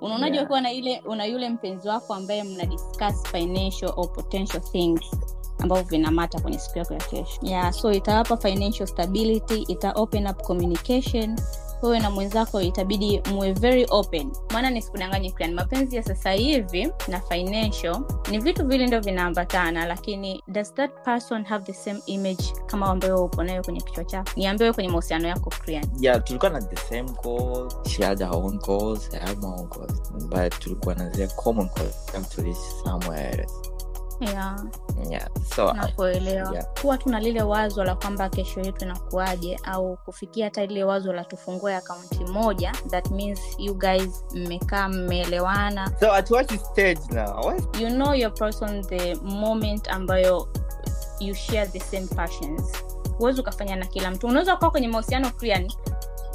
[0.00, 0.44] Unaonaje yeah.
[0.44, 5.00] ukiwa na ile una yule mpenzi wako ambaye mna discuss financial or potential things
[5.58, 10.42] ambavyo vinamata kwenye siku yako ya kesho yeah, so itawapa financial stability ita open up
[10.42, 11.36] communication
[11.82, 14.32] wewe na mwenzako itabidi muwe very open.
[14.52, 15.54] Maana nisikudanganye plan.
[15.54, 21.44] Mapenzi ya sasa hivi na financial ni vitu vile ndio vinaambatana lakini does that person
[21.44, 24.30] have the same image kama ambayo uko nayo kwenye kichwa chako?
[24.36, 25.84] Niambiwe kwenye mahusiano yako Priyan.
[26.00, 30.58] yeah tulikuwa na the same goal she had her own goals i own goals but
[30.58, 33.69] tulikuwa na the common goals somewhere else
[34.20, 34.64] yeah
[35.10, 36.66] yeah so uh, nakuelewa yeah.
[36.80, 41.24] kuwa tuna lile wazo la kwamba kesho yetu inakuaje au kufikia hata lile wazo la
[41.24, 47.80] tufungue akaunti moja that means you guys mmekaa mmeelewana so at what stage now what?
[47.80, 50.48] you know your person the moment ambayo
[51.20, 52.62] you share the same passions
[53.18, 55.72] huwezi ukafanya na kila mtu unaweza ukawa kwenye mahusiano Priyan,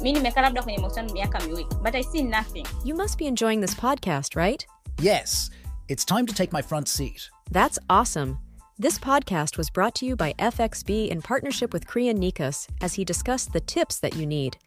[0.00, 3.60] mi nimekaa labda kwenye mahusiano miaka miwili but i see nothing You must be enjoying
[3.60, 4.66] this podcast, right?
[5.02, 5.50] Yes,
[5.88, 7.30] it's time to take my front seat.
[7.50, 8.38] That's awesome.
[8.76, 13.04] This podcast was brought to you by FXB in partnership with Korean Nikas as he
[13.04, 14.58] discussed the tips that you need.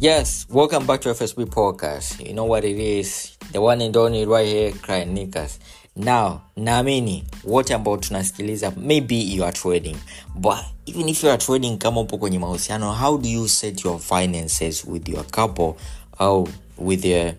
[0.00, 2.26] Yes, welcome back to FSB Podcast.
[2.26, 5.60] You know what it is, the one and only right here, Crying Nickers.
[5.96, 9.96] Now, naamini wote ambao tunasikiliza maybe you are trading.
[10.34, 13.98] But even if you are trading kama upo kwenye mahusiano how do you set your
[14.00, 15.74] finances with your couple
[16.18, 16.48] or
[16.78, 17.32] with your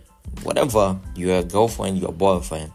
[0.44, 2.72] whatever your girlfriend your boyfriend?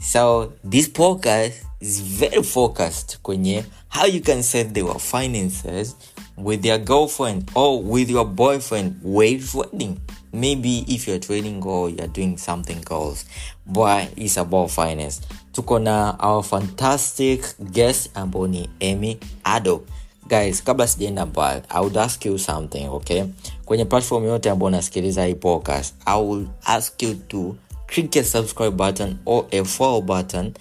[0.00, 5.96] So this podcast is very focused kwenye how you can set your finances
[6.44, 9.96] with your girlfriend or with your boyfriend while trading
[10.32, 13.24] maybe if you're trading or you're doing something else.
[13.66, 15.20] But it's about finance.
[15.52, 17.42] Tuko na our fantastic
[17.72, 19.82] guest ambao ni amy ado
[20.28, 23.24] guys kabla sijaenda mbali i would ask you something okay?
[23.64, 27.56] Kwenye platform yote ambao unasikiliza hii podcast i will ask you to
[27.86, 30.52] click a subscribe button or a follow button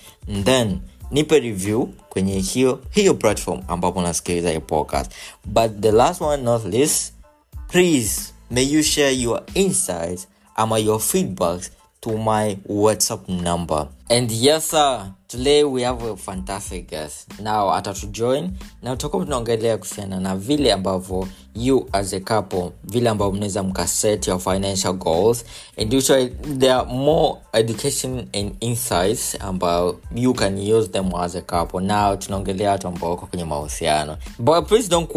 [0.44, 0.80] then
[1.12, 5.12] nipe review kwenye hiyo hiyo platform ambapo nasikiliza podcast.
[5.46, 7.14] But the last one not least
[7.68, 13.88] please may you share your insights ama your feedbacks to my whatsapp number.
[14.10, 17.40] And yes sir today we have a fantastic guest.
[17.40, 18.52] Now atatujoin
[18.84, 24.28] na tutakuwa tunaongelea kuhusiana na vile ambavyo you as a couple vile ambavyo mnaweza mkaset
[24.28, 25.46] your financial goals
[25.78, 26.30] and usually
[26.60, 31.80] there are more education and insights ambayo you can use them as a couple.
[31.82, 34.18] Now tunaongelea watu ambao wako kwenye mahusiano.
[34.40, 35.12] But please don't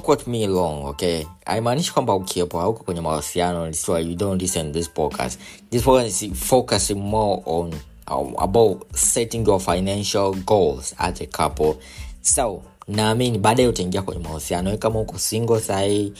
[0.00, 1.24] quote, me long okay?
[1.46, 5.40] Haimaanishi kwamba ukiwepo hauko kwenye mahusiano you don't listen this podcast.
[5.70, 7.74] This podcast is focusing more on
[8.12, 11.74] um, about setting your financial goals as a couple.
[12.20, 14.76] So naamini baadaye utaingia kwenye mahusiano.
[14.78, 16.12] Kama uko single sahii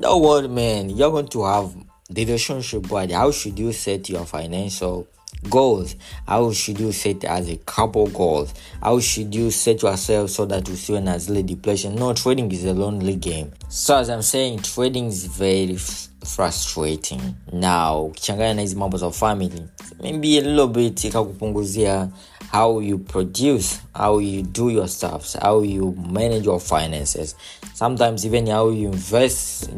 [0.00, 0.90] no worry man.
[0.90, 1.68] You're going to have
[2.12, 5.04] the relationship but how should you set your financial
[5.48, 5.96] goals
[6.26, 8.54] how should you set as a couple goals?
[8.82, 11.94] How should you set yourself so that you see an zile depression?
[11.96, 13.52] No trading is a lonely game.
[13.68, 17.34] So as i'm saying trading is very f- frustrating.
[17.52, 19.62] Now ukichanganya na hizi mambo za family
[20.02, 22.08] maybe a little bit ikakupunguzia
[22.52, 27.34] how you produce how you do your stuffs how you manage your finances.
[27.74, 29.70] Sometimes even how you invest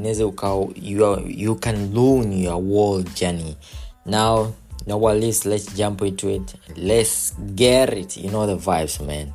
[0.76, 3.56] you, you can ruin your world journey.
[4.05, 4.55] Now
[4.87, 6.55] you know let's let's jump into it.
[6.76, 8.17] Let's get it.
[8.17, 9.32] You know the vibes man.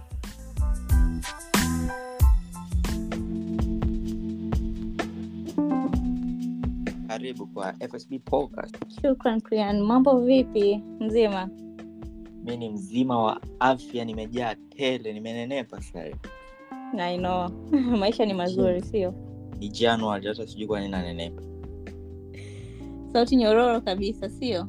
[7.07, 8.75] Karibu kwa fsb podcast.
[9.01, 9.81] Shukran Krian.
[9.81, 10.83] mambo vipi?
[10.99, 11.49] Mzima?
[12.43, 16.19] Mi ni mzima wa afya nimejaa tele nimenenepa sahivi
[16.99, 17.17] I
[17.99, 19.13] maisha ni mazuri sio?
[19.59, 21.41] Ni januari hata sijui kwa nini nanenepa.
[23.13, 24.67] Sauti nyororo kabisa sio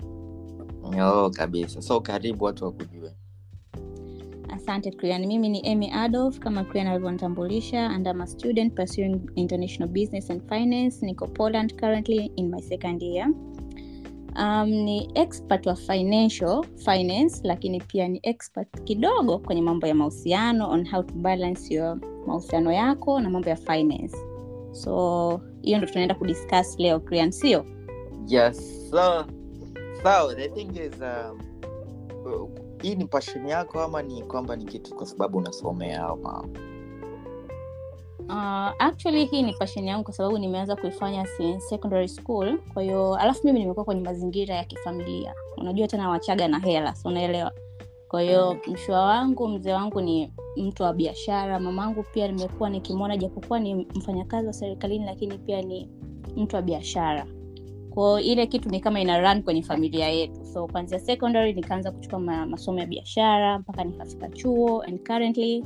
[0.97, 1.83] oh, kabisa.
[1.83, 3.11] So karibu watu wakujue.
[4.49, 5.27] Asante Krian.
[5.27, 10.43] mimi ni emy adolf kama Krian alivyonitambulisha and I'm a student pursuing international business and
[10.49, 11.07] finance.
[11.07, 13.27] Niko poland currently in my second year.
[14.37, 20.71] Um, ni expert wa financial finance lakini pia ni expert kidogo kwenye mambo ya mahusiano
[20.71, 24.17] on how to balance your mahusiano yako na mambo ya finance.
[24.73, 27.65] So hiyo ndo tunaenda kudiscuss leo Krian, sio?
[28.27, 29.25] Yes so,
[30.03, 31.39] so the thing is um,
[32.83, 36.45] hii ni passion yako ama ni kwamba ni kitu kwa sababu unasomea ama?
[38.29, 42.59] Uh, actually hii ni passion yangu kwa sababu nimeanza kuifanya since secondary school.
[42.75, 45.35] Kwa hiyo alafu mimi nimekuwa kwenye mazingira ya kifamilia.
[45.57, 47.53] Unajua tena wachaga na hela so unaelewa?
[48.09, 53.61] Kwa hiyo mshua wangu mzee wangu ni mtu wa biashara mamangu pia nimekuwa nikimwona japokuwa
[53.61, 55.89] ni mfanyakazi wa serikalini lakini pia ni
[56.37, 57.27] mtu wa biashara
[57.99, 60.47] kwao ile kitu ni kama ina run kwenye familia yetu.
[60.53, 65.65] So kwanzia secondary nikaanza kuchukua ma, masomo ya biashara mpaka nikafika chuo and currently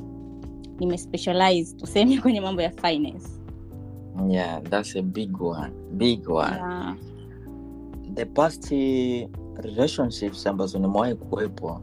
[0.79, 3.27] nimespecialize tuseme kwenye mambo ya finance.
[4.29, 6.55] Yeah that's a big one big one.
[6.55, 6.95] Yeah.
[8.13, 8.71] the past
[9.55, 11.81] relationships ambazo nimewahi kuwepo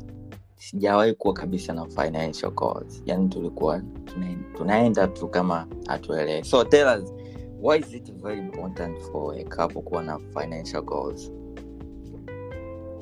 [0.56, 3.82] sijawahi kuwa kabisa na financial cause yani tulikuwa
[4.56, 6.44] tunaenda tu kama hatuelewi.
[6.44, 7.19] So tell us
[7.62, 11.32] why is it very important for a couple kuwa na financial goals?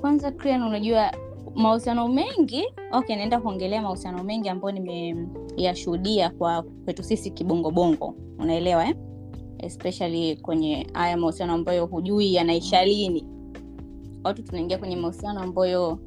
[0.00, 1.12] Kwanza Krian, unajua
[1.54, 8.96] mahusiano mengi okay naenda kuongelea mahusiano mengi ambayo nimeyashuhudia kwa kwetu sisi kibongobongo unaelewa eh?
[9.58, 13.26] especially kwenye haya mahusiano ambayo hujui yanaisha lini.
[14.24, 15.98] Watu tunaingia kwenye mahusiano ambayo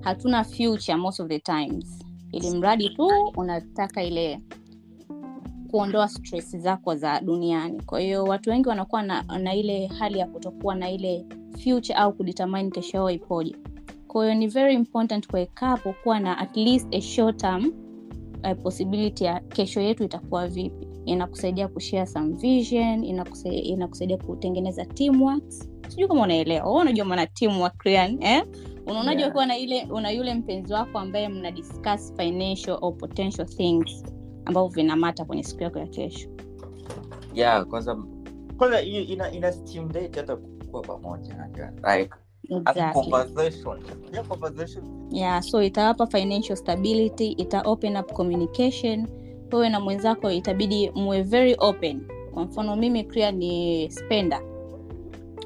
[0.00, 1.98] hatuna future most of the times.
[2.32, 4.40] Ili mradi tu unataka ile
[5.74, 7.82] kuondoa stress zako za duniani.
[7.82, 11.26] Kwa hiyo watu wengi wanakuwa na, na ile hali ya kutokuwa na ile
[11.64, 13.56] future au kudetermine kesho yao ipoje.
[14.06, 17.72] Kwa hiyo ni very important kuwekapo kuwa na at least a short term
[18.44, 20.88] uh, possibility ya kesho yetu itakuwa vipi.
[21.04, 25.42] Inakusaidia kushare some vision inakusaidia, inakusaidia kutengeneza teamwork
[25.88, 26.72] sijui kama unaelewa.
[26.80, 28.44] Unajua maana teamwork Ryan, eh?
[28.86, 29.30] Unaonaje Yeah.
[29.30, 34.04] ukiwa na ile una yule mpenzi wako ambaye mna discuss financial or potential things
[34.44, 36.28] ambavyo vinamata kwenye siku yako ya kesho.
[37.34, 37.96] Yeah kwanza
[38.58, 40.36] kwanza ina, ina stimulate hata
[40.70, 41.34] kuwa pamoja
[41.96, 42.10] like
[42.50, 43.02] exactly.
[43.10, 43.82] conversation.
[44.12, 44.84] Yeah, conversation.
[45.10, 49.08] Yeah so itawapa financial stability ita open up communication.
[49.52, 52.06] Wewe na mwenzako itabidi muwe very open.
[52.34, 54.40] Kwa mfano mimi pia ni spenda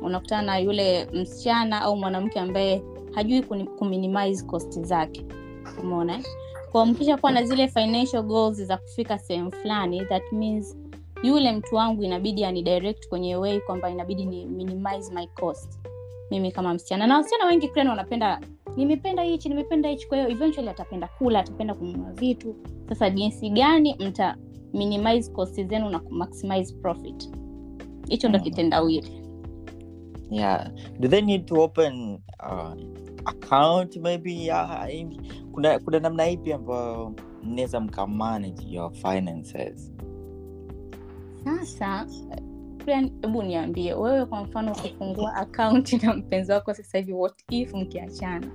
[0.02, 2.83] unakutana na yule msichana au mwanamke ambaye
[3.14, 3.43] hajui
[3.78, 5.26] kuminimize cost zake.
[5.83, 6.21] Umeona
[6.68, 6.72] eh?
[6.72, 10.78] kwa mkisha kuwa na zile financial goals za kufika sehemu fulani that means
[11.22, 15.78] yule mtu wangu inabidi ani direct kwenye way kwamba inabidi ni minimize my cost
[16.30, 18.40] mimi kama msichana na wasichana wengi pia wanapenda
[18.76, 22.56] nimependa hichi nimependa hichi kwa hiyo eventually atapenda kula atapenda kununua vitu
[22.88, 24.37] sasa jinsi gani mta
[24.72, 27.30] minimize cost zenu na maximize profit
[28.08, 28.44] hicho ndo Mm.
[28.44, 29.22] kitendawili
[30.30, 30.68] yeah.
[31.00, 32.75] Do they need to open uh,
[33.26, 34.32] account maybe?
[34.32, 34.88] Yeah,
[35.52, 39.92] kuna kuna namna ipi ambayo mnaweza mkamanage your finances?
[41.44, 42.06] Sasa
[43.23, 48.47] hebu niambie wewe kwa mfano ukifungua akaunti na mpenzi wako sasa hivi what if mkiachana?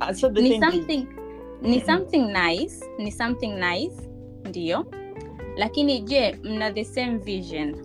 [0.00, 1.06] Uh, so ni something, is-
[1.62, 4.10] ni something nice ni something nice
[4.48, 4.86] ndio.
[5.56, 7.76] Lakini je mna the same vision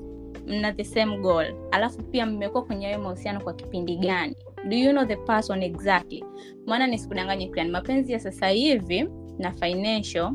[0.48, 1.46] mna the same goal.
[1.72, 4.36] Alafu pia mmekuwa kwenye hayo mahusiano kwa kipindi gani?
[4.70, 6.24] Do you know the person exactly?
[6.68, 10.34] Maana nisikudanganye Krian, mapenzi ya sasa hivi na financial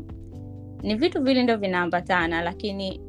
[0.83, 3.01] ni vitu vile ndio vinaambatana lakini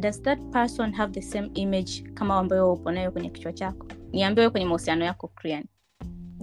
[0.00, 3.86] does that person have the same image kama ambayo upo nayo kwenye kichwa chako?
[4.12, 5.64] Niambie wewe kwenye mahusiano yako Krian.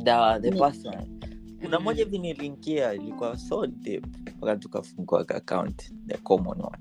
[0.03, 1.19] the, the person.
[1.61, 4.05] Kuna moja hivi nilinkia ilikuwa so deep
[4.37, 5.67] mpaka tukafungua ka
[6.07, 6.77] the common one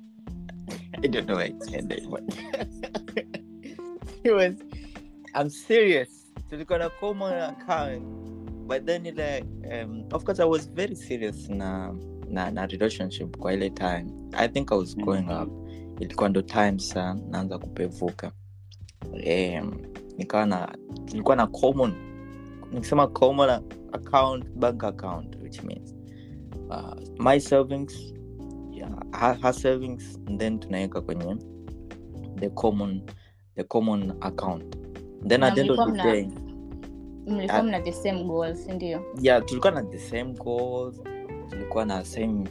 [1.05, 2.23] i don't know why I said that, but
[4.25, 4.55] it was
[5.35, 6.09] i'm serious.
[6.51, 8.03] Tulikuwa na common account
[8.67, 11.95] but then ile um, of course i was very serious na
[12.29, 14.07] na, na relationship kwa ile time.
[14.33, 15.49] I think i was growing up.
[15.97, 18.33] It ilikuwa ndo time sa naanza kupevuka.
[19.13, 19.83] Um,
[20.19, 21.93] nikawa na tulikuwa na common
[22.73, 23.51] nikisema common
[23.93, 25.95] account bank account which means
[26.71, 28.15] uh, my savings
[29.21, 31.37] her, her savings then tunaweka kwenye
[32.41, 33.03] the common
[33.57, 34.77] the common account.
[35.27, 36.29] Then Na at the end of mlikuwa the mna- day
[37.27, 39.03] mlikuwa mna the same goals ndio?
[39.21, 41.01] Yeah tulikuwa na the same goals
[41.51, 42.45] tulikuwa na same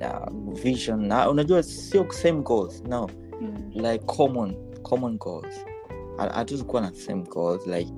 [0.00, 1.06] uh, vision.
[1.06, 3.10] Na unajua sio same goals no.
[3.40, 3.70] Mm.
[3.74, 5.66] like common common goals.
[6.16, 6.30] Ha-
[6.80, 7.92] na same goals like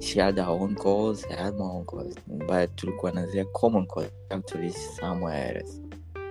[0.00, 2.14] she had her own goals i had my own goals.
[2.26, 4.10] But tulikuwa na zile common goals
[4.42, 5.80] to reach somewhere else.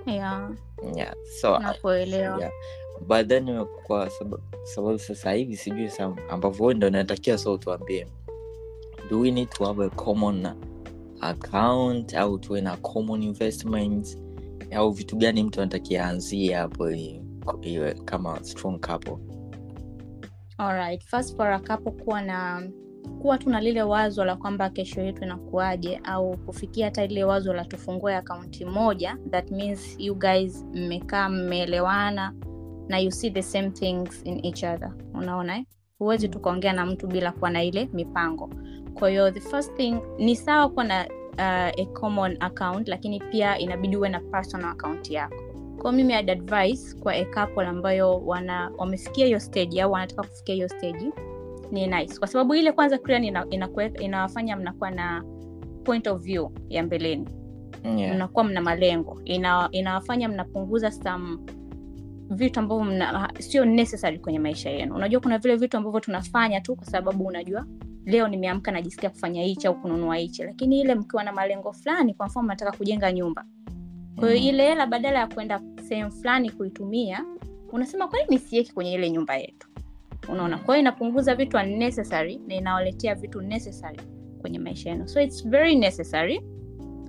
[0.06, 0.52] Yeah
[0.96, 2.52] yeah so nakuelewa yeah.
[3.08, 3.34] but
[3.84, 8.08] kwa sababu, sababu sasa hivi sijui sa ambavyo ndo natakiwa so tuambie
[9.10, 10.48] do we need to have a common
[11.22, 14.18] account au tuwe na common investment
[14.76, 16.92] au vitu gani mtu anatakia anzie hapo
[17.62, 19.18] iwe kama strong couple
[20.62, 21.02] Alright.
[21.04, 22.64] First for a couple kuwa na
[23.22, 27.54] kuwa tu na lile wazo la kwamba kesho yetu inakuaje au kufikia hata lile wazo
[27.54, 32.34] la tufungue akaunti moja that means you guys mmekaa mmeelewana
[32.88, 34.94] na you see the same things in each other.
[35.14, 35.66] Unaona eh?
[36.00, 38.50] huwezi tukaongea na mtu bila kuwa na ile mipango.
[38.94, 43.98] Kwa the first thing ni sawa kuwa na uh, a common account lakini pia inabidi
[43.98, 45.36] uwe na personal account yako.
[45.82, 50.70] Kwa mimi advice kwa a couple ambayo wana wamefikia hiyo stage au wanataka kufikia hiyo
[50.70, 51.12] stage
[51.72, 52.20] ni nice.
[52.20, 53.46] Kwa sababu ile kwanza ina,
[54.00, 55.24] inawafanya mnakuwa na
[55.84, 57.28] point of view ya mbeleni.
[57.98, 58.16] Yeah.
[58.16, 59.22] mnakuwa mna malengo.
[59.26, 61.38] Ina, inawafanya mnapunguza some
[62.30, 64.96] vitu ambavyo mna, sio necessary kwenye maisha yenu.
[64.96, 67.66] Unajua kuna vile vitu ambavyo tunafanya tu kwa sababu unajua
[68.06, 70.44] leo nimeamka najisikia kufanya hichi au kununua hichi.
[70.44, 73.46] Lakini ile mkiwa na malengo fulani kwa mfano nataka kujenga nyumba.
[74.16, 74.50] Kwa hiyo Mhm.
[74.50, 77.26] ile hela badala ya kwenda sehemu fulani kuitumia
[77.72, 79.68] unasema kwa nini kwenye ile nyumba yetu
[80.30, 80.58] unaona?
[80.58, 84.00] Kwa hiyo inapunguza vitu unnecessary na inawaletea vitu necessary
[84.42, 85.08] kwenye maisha yenu.
[85.08, 86.42] So its very necessary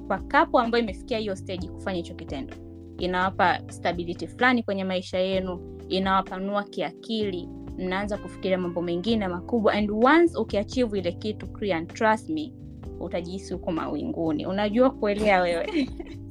[0.07, 2.55] kwa kapo ambayo imefikia hiyo stage kufanya hicho kitendo.
[2.99, 10.39] Inawapa stability fulani kwenye maisha yenu inawapanua kiakili mnaanza kufikiria mambo mengine makubwa and once
[10.39, 12.53] ukiachivu ile kitu and trust me
[13.01, 14.47] utajihisi huko mawinguni.
[14.47, 15.67] Unajua kuelea wewe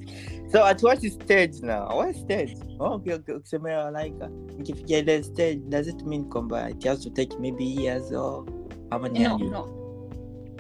[0.52, 1.88] so at what stage now?
[1.96, 2.56] What stage?
[2.80, 4.14] Oh, okay, okay, like
[4.58, 8.46] mkifikia ile stage does it mean kwamba it has to take maybe years or
[8.92, 9.82] how many no, no.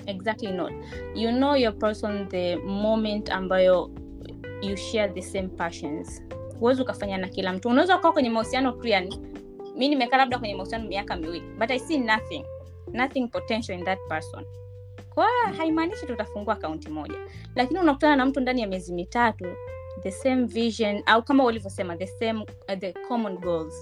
[0.07, 0.71] exactly not.
[1.15, 3.89] You know your person the moment ambayo
[4.61, 6.21] you share the same passions.
[6.59, 7.69] Huwezi ukafanya na kila mtu.
[7.69, 9.13] Unaweza ukawa kwenye mahusiano Krian,
[9.77, 12.43] mi nimekaa labda kwenye mahusiano miaka miwili but i see nothing
[12.93, 14.45] nothing potential in that person.
[15.13, 15.25] Kwa
[15.57, 17.15] haimaanishi tutafungua akaunti moja.
[17.55, 19.45] Lakini unakutana na mtu ndani ya miezi mitatu
[20.03, 23.73] the same vision au kama ulivyosema the same uh, the common goals.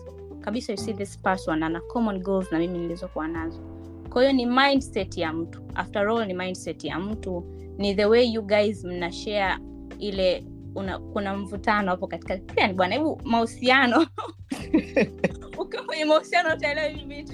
[0.42, 3.60] Kabisa you see this person ana common goals na mimi nilizokuwa nazo.
[4.10, 5.62] Kwa hiyo ni mindset ya mtu.
[5.76, 7.44] After all ni mindset ya mtu.
[7.78, 9.58] Ni the way you guys mna share
[10.00, 10.44] ile
[10.76, 14.08] una, kuna mvutano hapo katika pia bwana hebu mahusiano.
[15.60, 17.34] Ukiwa kwenye mahusiano utaelewa hivi vitu.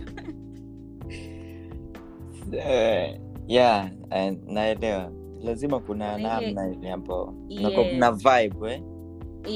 [2.48, 5.12] Uh, yeah eh, naelewa
[5.46, 7.62] lazima kuna Na namna ile ambayo Yes.
[7.62, 8.82] mnakuwa vibe eh?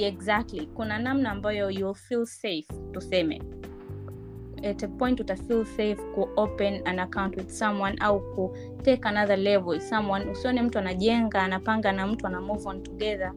[0.07, 0.65] exactly.
[0.65, 3.41] Kuna namna ambayo you feel safe tuseme.
[4.63, 9.81] At a point utafeel safe kuopen an account with someone au kutake another level with
[9.81, 10.31] someone.
[10.31, 13.33] Usione mtu anajenga anapanga na mtu ana move on together.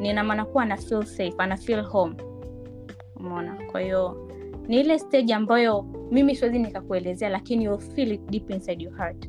[0.00, 2.14] Ninamaana kuwa ana feel safe ana feel home.
[3.16, 3.58] Umeona?
[3.72, 4.28] Kwa hiyo
[4.68, 9.28] ni ile stage ambayo mimi siwezi nikakuelezea lakini you feel it deep inside your heart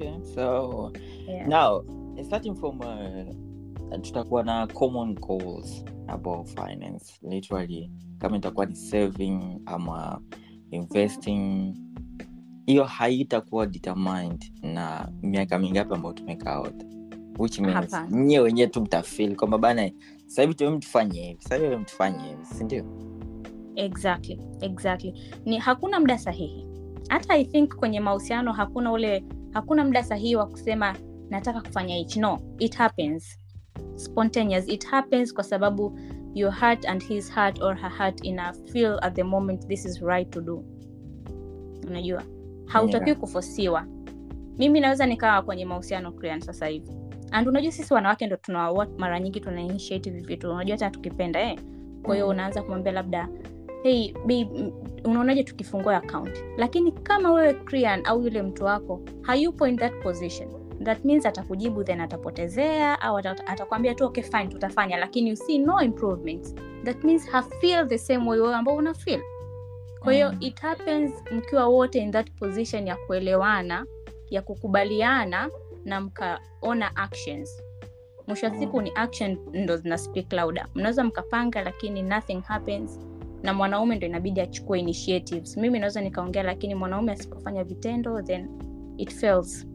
[0.00, 0.20] okay.
[0.34, 0.92] So
[1.28, 1.46] yeah.
[1.46, 1.82] now
[2.24, 7.18] starting from uh, tutakuwa na common goals about finance.
[7.22, 10.20] Literally kama itakuwa ni saving ama
[10.70, 11.74] investing
[12.66, 16.62] hiyo haitakuwa determined na miaka mingapi ambayo tumekaa
[17.38, 19.90] which means nyie wenyewe tu mtafil kwamba bana
[20.26, 22.84] sahivi tuwe mtufanye hivi sahivi mtufanye hivi sindio
[23.76, 25.14] exactly exactly.
[25.44, 26.66] Ni hakuna muda sahihi.
[27.08, 30.96] Hata i think kwenye mahusiano hakuna ule hakuna muda sahihi wa kusema
[31.30, 32.20] nataka kufanya hichi.
[32.20, 33.38] No it happens.
[33.94, 35.98] Spontaneous it happens kwa sababu
[36.34, 40.00] your heart and his heart or her heart ina feel at the moment this is
[40.02, 40.64] right to do.
[41.88, 42.22] Unajua?
[42.66, 43.20] Hautakiwi Yeah.
[43.20, 43.86] kufosiwa.
[44.58, 46.90] Mimi naweza nikawa kwenye mahusiano Krian sasa hivi.
[47.30, 50.50] And unajua sisi wanawake ndo tuna mara nyingi tuna initiate hivi vitu.
[50.50, 51.58] Unajua hata tukipenda eh?
[52.02, 52.30] Kwa hiyo Mm.
[52.32, 53.28] unaanza kumwambia labda
[53.82, 54.72] hey babe
[55.04, 56.44] unaonaje tukifungua account?
[56.56, 60.48] Lakini kama wewe Krian au yule mtu wako hayupo in that position.
[60.84, 65.58] That means atakujibu then atapotezea au ata- atakwambia tu okay fine tutafanya lakini you see
[65.58, 66.54] no improvements.
[66.84, 69.20] That means ha feel the same way wewe ambao una feel.
[70.00, 70.36] Kwa hiyo Mm.
[70.40, 73.86] it happens mkiwa wote in that position ya kuelewana
[74.30, 75.50] ya kukubaliana
[75.84, 77.62] na mkaona actions.
[78.26, 80.66] Mwisho wa siku ni action ndo zina speak louder.
[80.74, 83.00] Mnaweza mkapanga lakini nothing happens
[83.42, 85.56] na mwanaume ndo inabidi achukue initiatives.
[85.56, 88.48] Mimi naweza nikaongea lakini mwanaume asipofanya vitendo then
[88.96, 89.66] it fails.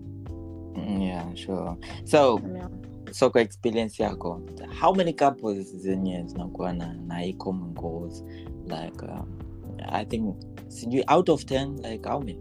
[0.99, 1.71] Yeah sure.
[2.03, 2.41] So
[3.11, 4.41] so kwa experience yako
[4.81, 8.23] how many couples zenye zinakuwa na, na hii common goals?
[8.67, 9.27] Like um,
[9.91, 10.35] i think
[10.67, 12.39] sijui out of 10 like how many?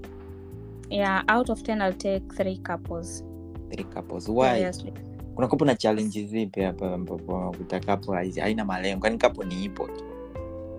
[0.90, 3.24] Yeah out of 10 i'll take three couples.
[3.70, 4.28] Three couples.
[4.28, 4.48] Why?
[4.54, 4.92] Seriously.
[5.34, 9.06] kuna kupo na challenge zipi hapa ambapo kutakapo haina malengo?
[9.06, 10.04] Yani kapo ni ipo tu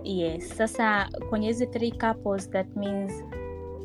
[0.06, 0.48] yes.
[0.56, 3.24] Sasa kwenye hizi three couples that means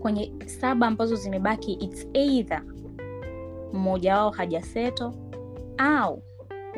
[0.02, 2.64] kwenye saba ambazo zimebaki its either
[3.74, 5.14] mmoja wao hajaseto
[5.78, 6.24] au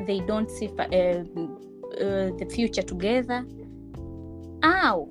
[0.05, 3.45] they don't see eh, uh, the future together
[4.61, 5.09] au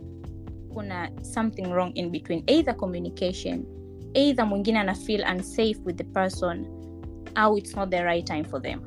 [0.75, 2.43] kuna something wrong in between.
[2.47, 3.65] Either communication
[4.15, 6.67] either mwingine ana feel unsafe with the person
[7.35, 8.81] au it's not the right time for them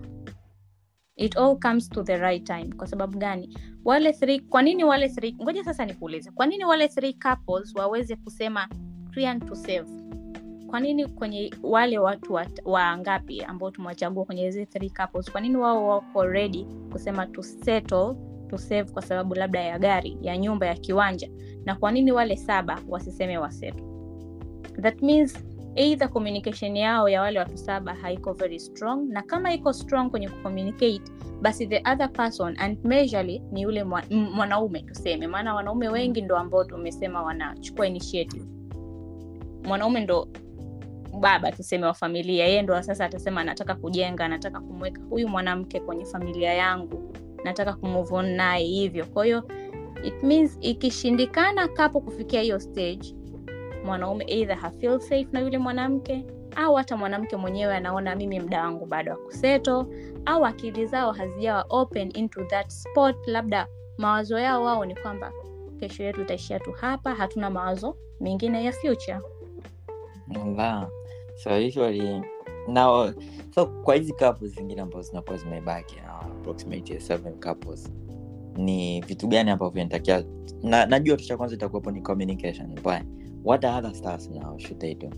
[1.17, 2.71] it all comes to the right time.
[2.78, 3.58] Kwa sababu gani?
[3.86, 6.32] Wale three kwa nini wale three ngoja sasa nikuulize.
[6.32, 8.67] Kwa nini wale three couples waweze kusema
[9.12, 9.86] Krian to save?
[10.67, 12.86] Kwa nini kwenye wale watu wat- wa
[13.47, 18.15] ambao tumewachagua kwenye hizi three couples kwa nini wao wako ready kusema to settle
[18.49, 21.30] to save kwa sababu labda ya gari ya nyumba ya kiwanja?
[21.65, 23.84] Na kwa nini wale saba wasiseme waseto
[24.82, 29.73] that means either communication yao ya wale watu saba haiko very strong na kama iko
[29.73, 31.01] strong kwenye kucommunicate
[31.41, 35.27] basi the other person and measurely ni yule mwanaume tuseme.
[35.27, 38.45] Maana wanaume wengi ndo ambao tumesema wanachukua initiative.
[39.63, 40.27] Mwanaume ndo
[41.19, 46.05] baba tuseme wa familia yeye ndo sasa atasema anataka kujenga anataka kumweka huyu mwanamke kwenye
[46.05, 49.05] familia yangu nataka kumove naye hivyo.
[49.05, 49.43] Kwa hiyo
[50.61, 53.15] ikishindikana kapo kufikia hiyo stage
[53.85, 58.85] mwanaume either hafeel safe na yule mwanamke au hata mwanamke mwenyewe anaona mimi mda wangu
[58.85, 59.87] bado wa kuseto
[60.25, 63.67] au akili zao hazijawa open into that spot labda
[63.97, 65.31] mawazo yao wao ni kwamba
[65.79, 69.19] kesho yetu itaishia tu hapa hatuna mawazo mengine ya future.
[71.43, 72.21] So usually
[72.67, 73.11] now
[73.55, 75.95] so kwa hizi couples zingine ambazo zinakuwa zimebaki
[77.43, 77.91] couples
[78.57, 80.23] ni vitu gani ambavyo vinatakia
[80.63, 83.01] na, najua tu cha kwanza itakuwepo ni communication but
[83.45, 85.10] what the other stars now should they do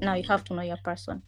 [0.00, 1.20] now you have to know your person.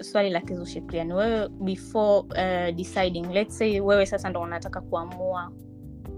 [0.00, 4.80] Swali la kizushi pia ni wewe before uh, deciding let's say wewe sasa ndo unataka
[4.80, 5.52] kuamua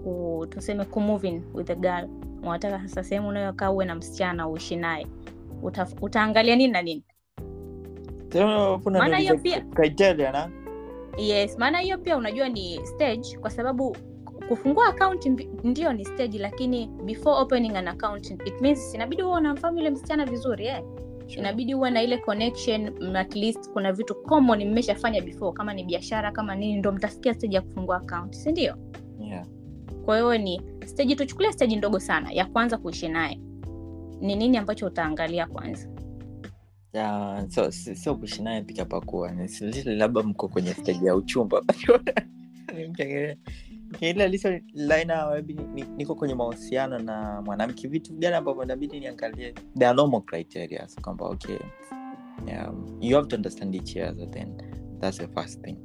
[0.03, 2.09] ku, tuseme kumove with a girl.
[2.43, 5.07] Unataka sasa sehemu unayokaa uwe na msichana uishi naye.
[5.63, 7.03] Uta, utaangalia nini na nini?
[8.99, 9.65] Maana hiyo pia-
[11.17, 13.97] yes maana hiyo pia unajua ni stage kwa sababu
[14.47, 15.29] kufungua akaunti
[15.63, 20.25] ndio ni stage lakini before opening an account it means inabidi huwa unamfahamu yule msichana
[20.25, 20.83] vizuri eh?
[21.27, 26.31] inabidi uwe na ile connection at least kuna vitu common mmeshafanya before kama ni biashara
[26.31, 28.75] kama nini ndo mtafikia stage ya kufungua account sindio
[29.19, 29.45] yeah.
[30.05, 33.41] kwa hiyo ni stage tuchukulia stage ndogo sana ya kwanza kuishi naye.
[34.21, 35.89] Ni nini ambacho utaangalia kwanza?
[36.93, 39.31] Yeah, so si- so kuishi naye picha pakua
[39.85, 41.61] labda mko kwenye stage ya uchumba
[44.27, 44.49] liso
[45.31, 47.87] maybe ni- ni- niko kwenye mahusiano na mwanamke.
[47.87, 49.51] Vitu gani ambavyo inabidi niangalie?
[49.53, 51.57] There are normal criteria so kwamba okay
[52.47, 54.61] um, you have to understand each other then
[54.99, 55.77] that's the first thing.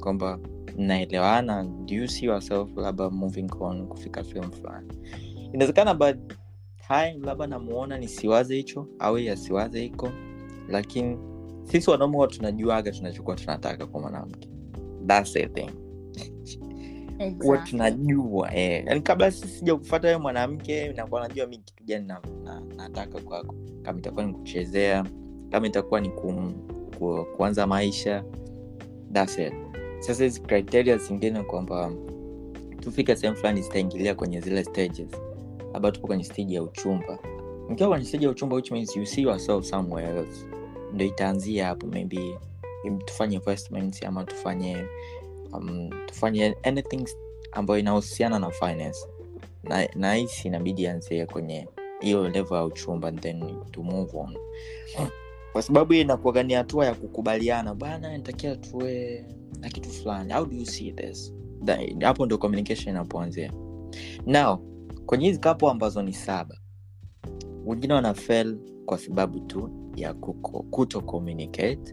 [0.00, 0.38] Kwamba
[0.78, 4.92] mnaelewana do you see yourself labda moving on kufika film fulani?
[5.52, 6.16] Inawezekana but
[6.88, 10.10] time labda namuona nisiwaze hicho au asiwaze hiko
[10.68, 11.18] lakini
[11.64, 14.48] sisi wanaume huwa tunajuaga tunachokuwa tunataka kwa mwanamke.
[15.06, 15.70] That's the thing
[17.18, 17.70] huwa Exactly.
[17.70, 18.84] tunajua eh.
[18.86, 23.54] yani kabla sija kufata wewe mwanamke nakuwa najua mi kitu gani na, na, nataka kwako
[23.82, 25.04] kama itakuwa ni kuchezea
[25.50, 26.54] kama itakuwa ni kum,
[26.98, 28.24] ku, kuanza maisha
[29.12, 29.52] That's it.
[30.00, 31.92] sasa hizi kriteria zingine kwamba
[32.80, 35.08] tufike sehemu fulani zitaingilia kwenye zile stages
[35.72, 37.18] labda tupo kwenye stage ya uchumba
[37.70, 40.46] mkiwa kwenye stage ya uchumba which means you see yourself somewhere else
[40.94, 42.38] ndo itaanzia hapo maybe
[43.04, 44.76] tufanye investments ama tufanye
[45.52, 47.04] um, tufanye anything
[47.52, 48.98] ambayo inahusiana na finance.
[49.62, 51.68] Na, na inabidi anzie kwenye
[52.00, 54.36] hiyo level ya uchumba then to move on.
[55.52, 59.24] Kwa sababu hii inakuwaga ni hatua ya kukubaliana bana nitakia tuwe
[59.60, 60.32] na kitu fulani.
[60.32, 61.34] How do you see this?
[62.00, 63.52] Hapo ndio communication inapoanzia.
[64.26, 64.58] Now
[65.06, 66.58] kwenye hizi kapo ambazo ni saba
[67.66, 68.14] wengine wana
[68.86, 70.14] kwa sababu tu ya
[70.70, 71.92] kuto communicate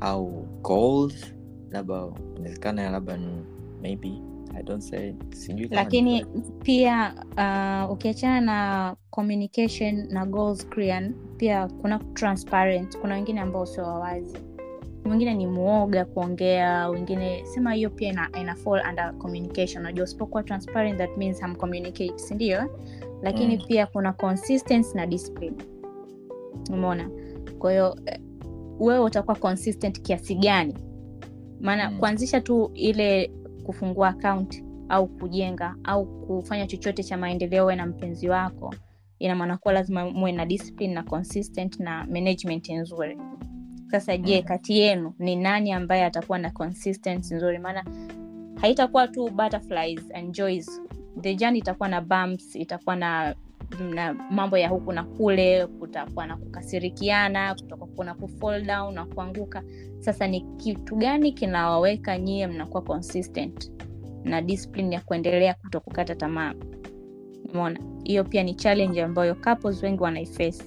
[0.00, 1.34] au goals
[1.70, 3.44] labda inawezekana labda ni
[3.82, 4.12] maybe
[4.54, 6.26] i don't say sijui lakini
[6.62, 12.98] pia uh, ukiachana na communication na goals crean pia kuna transparent.
[12.98, 14.36] Kuna wengine ambao sio wawazi.
[15.04, 19.82] Mwingine ni mwoga kuongea wengine sema hiyo pia ina, ina fall under communication.
[19.82, 22.80] Unajua usipokuwa transparent that means ham communicate sindio
[23.22, 23.62] lakini Mm.
[23.68, 25.56] pia kuna consistency na discipline.
[26.70, 27.10] Umeona?
[27.58, 28.20] Kwa hiyo eh,
[28.80, 30.74] wewe utakuwa consistent kiasi gani
[31.60, 31.98] maana Mm.
[31.98, 33.30] kuanzisha tu ile
[33.64, 38.74] kufungua akaunti au kujenga au kufanya chochote cha maendeleo we na mpenzi wako
[39.18, 43.18] ina maana kuwa lazima muwe na discipline na consistent na management nzuri
[43.90, 44.46] sasa je Mm.
[44.48, 47.84] kati yenu ni nani ambaye atakuwa na consistent nzuri maana
[48.60, 50.82] haitakuwa tu butterflies and joys
[51.20, 53.34] the journey itakuwa na bumps itakuwa na
[53.78, 59.62] na mambo ya huku na kule kutakuwa na kukasirikiana kutakuwa na kufall down na kuanguka.
[59.98, 63.72] Sasa ni kitu gani kinawaweka nyie mnakuwa consistent
[64.24, 66.54] na discipline ya kuendelea kuto kukata tamaa?
[67.54, 70.64] Mona hiyo pia ni challenge ambayo couples wengi wanaiface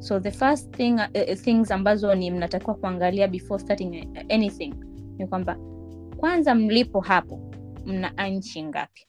[0.00, 4.74] so the first thing, uh, things ambazo ni mnatakiwa kuangalia before starting anything
[5.18, 5.56] ni kwamba
[6.16, 7.40] kwanza mlipo hapo
[7.86, 9.06] mna anchi ngapi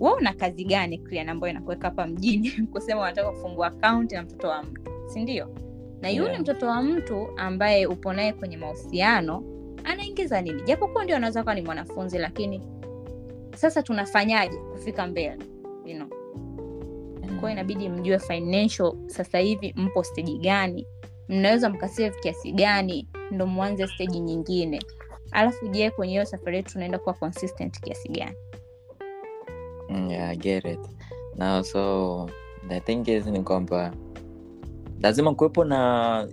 [0.00, 2.50] we una kazi gani Clean ambayo inakuweka hapa mjini?
[2.72, 5.48] Kusema unataka kufungua akaunti na mtoto wa mtu sindio
[6.02, 6.40] na yule Yeah.
[6.40, 9.42] mtoto wa mtu ambaye upo naye kwenye mahusiano
[9.84, 10.62] anaingiza nini?
[10.62, 12.62] Japokuwa ndio anaweza kuwa ni mwanafunzi lakini
[13.54, 15.36] sasa tunafanyaje kufika mbele?
[15.86, 16.08] You know?
[17.40, 20.86] kwao inabidi mjue financial sasa hivi mpo steji gani?
[21.28, 23.08] Mnaweza mkasave kiasi gani?
[23.30, 24.80] Ndo mwanze steji nyingine.
[25.30, 28.36] Alafu je kwenye hiyo safari yetu tunaenda kuwa consistent kiasi gani?
[28.36, 28.45] Mm,
[29.88, 30.80] yeah, I get it.
[31.36, 32.28] Now, so
[32.68, 33.94] the thing is ni kwamba
[35.00, 36.28] lazima kuwepo na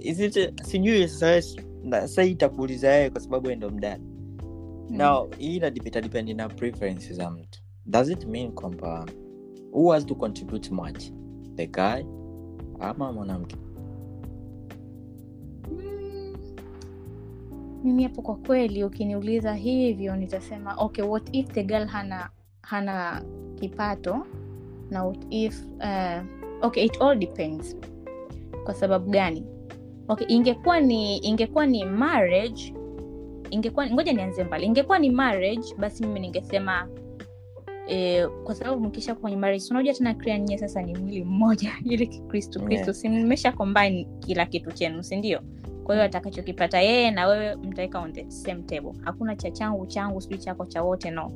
[0.63, 4.03] sijui sasa hii itakuuliza yeye kwa sababu ndo mdada
[4.89, 7.59] now hii itadipendi na preference za mtu.
[7.85, 9.05] Does it mean kwamba
[9.71, 11.03] who has to contribute much?
[11.55, 12.03] The guy
[12.79, 13.55] ama mwanamke?
[15.71, 16.35] Mm.
[17.83, 22.29] mimi hapo kwa kweli ukiniuliza hivyo nitasema okay what if the girl hana
[22.63, 23.21] hana
[23.55, 24.25] kipato
[24.89, 26.23] na if uh,
[26.61, 27.77] okay it all depends.
[28.63, 29.45] Kwa sababu gani?
[30.07, 32.73] Okay ingekuwa ni ingekuwa ni marriage
[33.49, 34.65] ingekuwa ngoja nianze mbali.
[34.65, 36.87] Ingekuwa ni marriage basi mimi ningesema
[37.87, 41.71] E, kwa sababu mkisha kwenye marriage unajua tena nyie sasa ni mwili mmoja.
[41.85, 42.95] Ili kikristo kristo Yeah.
[42.95, 45.41] si mmesha combine kila kitu chenu si ndio?
[45.83, 48.91] Kwa hiyo atakachokipata yeye na wewe mtaweka on the same table.
[49.01, 51.31] Hakuna cha changu changu sijui chako cha wote no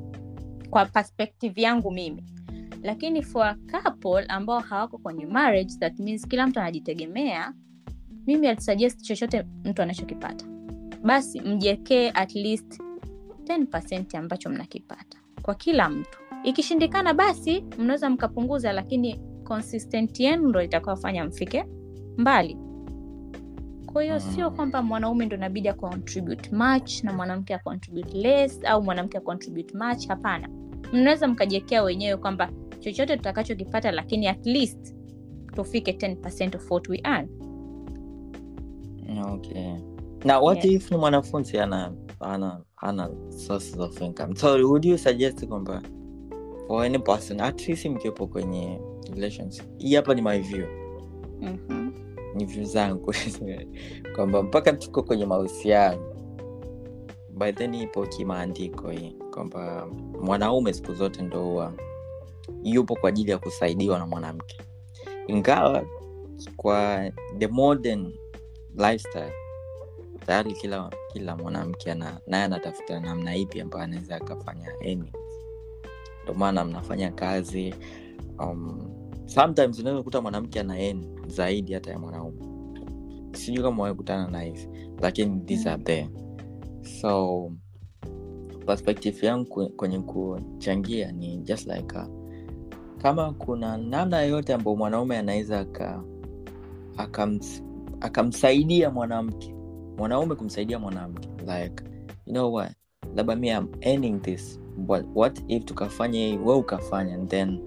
[0.70, 2.24] kwa perspective yangu mimi.
[2.84, 7.54] Lakini for a couple ambao hawako kwenye marriage that means kila mtu anajitegemea
[8.28, 10.46] mimi alisuggest chochote mtu anachokipata.
[11.04, 12.80] Basi mjekee at least
[13.44, 16.20] 10 ambacho mnakipata kwa kila mtu.
[16.44, 21.66] Ikishindikana basi mnaweza mkapunguza lakini consistent yenu ndo itakaofanya mfike
[22.18, 22.58] mbali
[23.94, 29.18] kwa hiyo sio kwamba mwanaume ndo inabidi acontribute much na mwanamke acontribute less au mwanamke
[29.18, 30.50] acontribute much hapana.
[30.94, 34.96] Mnaweza mkajiekea wenyewe kwamba chochote tutakachokipata lakini at least
[35.56, 37.28] tufike 10 of what we earn.
[39.34, 39.74] Okay.
[40.26, 40.76] Na what Yeah.
[40.76, 44.36] if ni mwanafunzi ana ana ana sources of income?
[44.36, 45.82] So would you suggest kwamba
[46.68, 48.80] for any person at least mkiwepo kwenye
[49.16, 50.66] relations hii hapa ni my view.
[51.42, 51.87] Mm-hmm.
[52.38, 53.14] Ni view zangu
[54.16, 56.14] kwamba mpaka tuko kwenye mahusiano
[57.30, 59.88] by ipo kimaandiko hii kwamba
[60.22, 61.74] mwanaume siku zote ndo huwa
[62.64, 64.58] yupo kwa ajili ya kusaidiwa na mwanamke.
[65.28, 65.86] Ingawa
[66.58, 68.14] kwa the modern
[68.76, 69.34] lifestyle
[70.26, 77.12] tayari kila kila mwanamke ana- naye anatafuta namna ipi ambayo anaweza akafanya ndomaana maana mnafanya
[77.12, 77.76] kazi
[78.40, 78.94] um,
[79.28, 82.38] sometimes unaweza kukuta mwanamke ana earn zaidi hata ya mwanaume.
[83.34, 84.70] Sijui kama wamekutana na hivi
[85.02, 86.10] lakini these are there.
[87.02, 87.52] So
[88.66, 92.08] perspective yangu kwenye kuchangia ni just like a,
[92.98, 96.04] kama kuna namna yoyote ambayo mwanaume anaweza aka
[96.98, 97.64] akams,
[98.02, 99.54] akamsaidia mwanamke
[99.98, 101.84] mwanaume kumsaidia mwanamke like
[102.26, 102.72] you know what?
[103.16, 107.60] Labda mi am ending this but what if tukafanya hii we ukafanya and then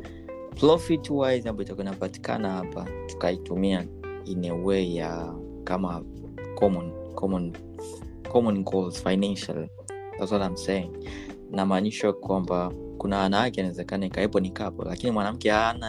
[0.56, 3.86] profit wise ambayo itakuwa inapatikana hapa tukaitumia
[4.24, 5.34] in a way ya
[5.64, 6.04] kama
[6.54, 7.52] common common
[8.32, 9.68] common goals financial.
[10.18, 10.90] That's what I'm saying.
[11.50, 15.88] Namaanisha kwamba kuna wanawake inawezekana ikawepo ni kapo lakini mwanamke hana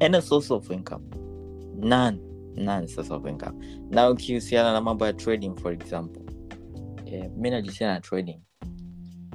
[0.00, 0.20] any
[3.90, 6.22] na ukihusiana na mambo ya trading for example.
[7.04, 8.40] Yeah, mi najihusiana na trading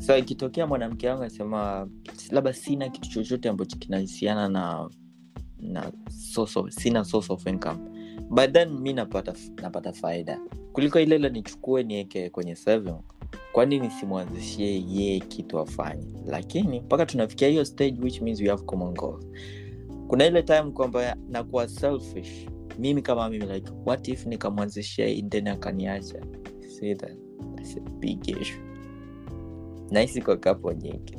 [0.01, 1.89] so ikitokea mwanamke wangu anasema
[2.31, 4.89] labda sina kitu chochote ambacho kinahusiana na
[5.59, 5.91] na
[6.69, 7.79] sina source of income.
[8.29, 10.39] But then mi napata napata faida.
[10.73, 12.95] Kuliko ile nichukue niweke kwenye saving.
[13.51, 16.15] Kwani nisimwanzishie yeye kitu afanye?
[16.25, 19.27] Lakini mpaka tunafikia hiyo stage which means we have common goals.
[20.07, 22.45] Kuna ile time kwamba nakuwa selfish.
[22.79, 26.25] Mimi kama mimi like what if nikamwanzishia then akaniacha?
[26.79, 27.17] See that?
[27.55, 28.70] That's a big issue
[29.91, 31.17] nahisi kwa kapo nyingi.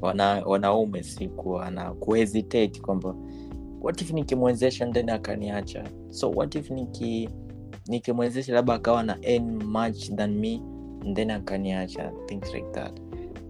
[0.00, 3.14] Wana, wanaume siku na kuhesitate kwamba
[3.80, 5.84] what if nikimwezesha ndani akaniacha?
[6.10, 7.28] So what if niki
[7.88, 10.62] nikimwezesha labda akawa na n much than me
[11.14, 13.00] then akaniacha things like that.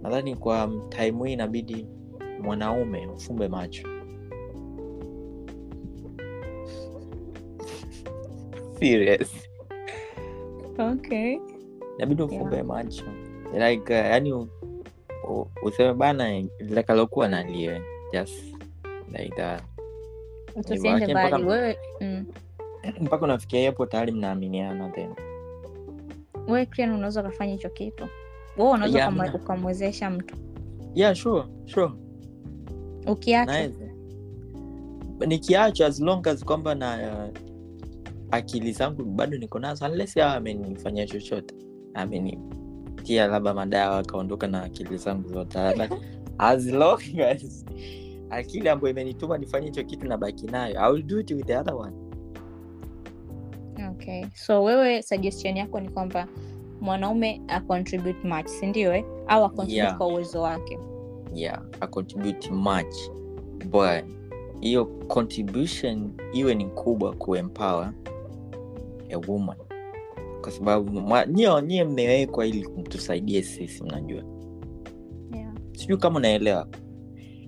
[0.03, 1.87] Nadhani kwa time hii inabidi
[2.43, 3.89] mwanaume ufumbe macho.
[8.79, 9.31] Serious.
[10.79, 11.39] Okay.
[11.99, 13.05] Inabidi ufumbe macho
[13.55, 14.49] like uh, yani
[15.63, 17.81] useme bana litakalokuwa nalie
[18.13, 18.45] just
[19.13, 19.63] like that.
[20.67, 22.27] Tusiende mpaka- mbali wewe mm.
[23.01, 25.11] mpaka unafikia hapo tayari mnaaminiana then
[26.49, 28.09] wewe Krian unaweza ukafanya hicho kitu?
[28.57, 30.37] Wewe unaweza Yeah, ukamwezesha mtu?
[30.95, 31.91] Yeah sure sure.
[33.07, 33.71] Ukiacha?
[35.27, 37.39] Nikiacha as long as kwamba na uh,
[38.31, 41.55] akili zangu bado niko nazo unless awa amenifanyia chochote
[43.07, 45.59] amenitia labda madawa akaondoka na akili zangu zote.
[45.59, 45.89] Labda
[46.39, 47.65] as long as
[48.31, 50.81] akili ambayo imenituma nifanye hicho kitu nabaki nayo.
[50.81, 51.93] I will do it with the other one.
[53.91, 54.25] Okay.
[54.35, 56.29] So wewe suggestion yako ni kwamba
[56.81, 59.05] mwanaume acontribute much sindio eh?
[59.27, 59.97] au acontribute Yeah.
[59.97, 60.79] kwa uwezo wake.
[61.35, 62.95] Yeah acontribute much.
[63.71, 64.05] But
[64.61, 67.93] hiyo contribution iwe ni kubwa kuempower
[69.11, 69.57] a woman
[70.41, 74.23] kwa sababu nyie nyie mmewekwa ili mtusaidie sisi mnajua.
[75.35, 75.53] Yeah.
[75.73, 76.69] sijui kama unaelewa.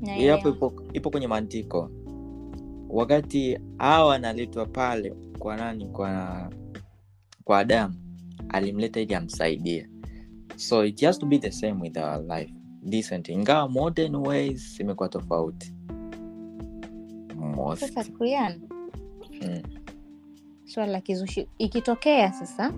[0.01, 1.91] Na Hiyo hapo ipo, ipo kwenye maandiko.
[2.89, 5.87] Wakati hawa analetwa pale kwa nani?
[5.87, 6.51] Kwa
[7.45, 7.95] kwa adamu
[8.49, 9.89] alimleta ili amsaidie.
[10.57, 12.53] So it has to be the same with our life.
[12.83, 13.29] Decent.
[13.29, 15.75] Ingawa modern ways imekuwa tofauti.
[17.37, 17.81] Most.
[17.81, 18.61] sasa Krian,
[19.43, 19.63] Mm.
[20.69, 21.49] Swala la kizushi.
[21.59, 22.73] Ikitokea sasa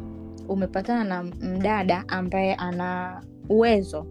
[0.49, 4.07] umepatana na mdada ambaye ana uwezo.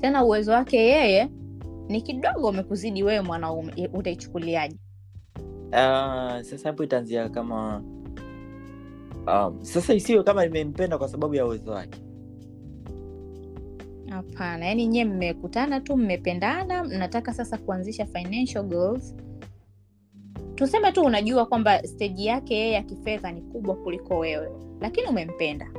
[0.00, 1.28] Tena uwezo wake yeye
[1.88, 4.76] ni kidogo umekuzidi wewe mwanaume utaichukuliaje?
[5.68, 7.82] Uh, sasa hapo itaanzia kama
[9.26, 12.00] um, sasa isiwe kama nimempenda kwa sababu ya uwezo wake.
[14.10, 19.14] Hapana yaani nyie mmekutana tu mmependana mnataka sasa kuanzisha financial goals
[20.60, 25.70] tuseme tu unajua kwamba steji yake yeye ya kifedha ni kubwa kuliko wewe lakini umempenda.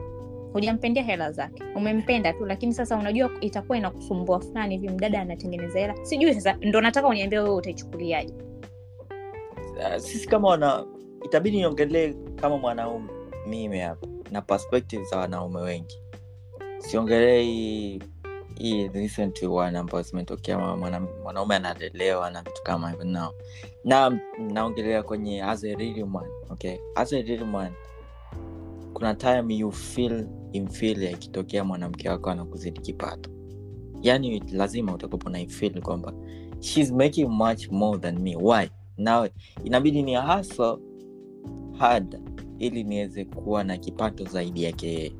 [0.53, 1.63] Hujampendea hela zake.
[1.75, 5.95] Umempenda tu lakini sasa unajua itakuwa inakusumbua fulani hivi mdada anatengeneza hela.
[6.05, 8.33] Sijui sasa ndo nataka uniambia wewe utaichukuliaje?
[9.77, 10.85] Uh, sisi kama wana
[11.25, 13.09] itabidi niongelee kama mwanaume
[13.47, 16.01] mimi hapa na perspective za wanaume wengi.
[16.79, 18.01] Siongelei
[18.57, 23.33] hii recent one ambayo zimetokea mwa- mwana- mwanaume analelewa na vitu kama hivyo no.
[23.83, 24.19] Na
[24.53, 26.77] naongelea kwenye as a man okay?
[26.95, 27.71] As a man
[28.93, 33.29] kuna time you feel inferior ikitokea mwanamke wako anakuzidi kipato.
[34.01, 36.13] Yani lazima utakupa naifil kwamba
[36.59, 38.35] shes making much more than me.
[38.35, 38.69] Why?
[38.97, 39.27] Now
[39.63, 40.77] inabidi ni hasa
[41.77, 42.19] hard
[42.59, 45.11] ili niweze kuwa na kipato zaidi yake yeye.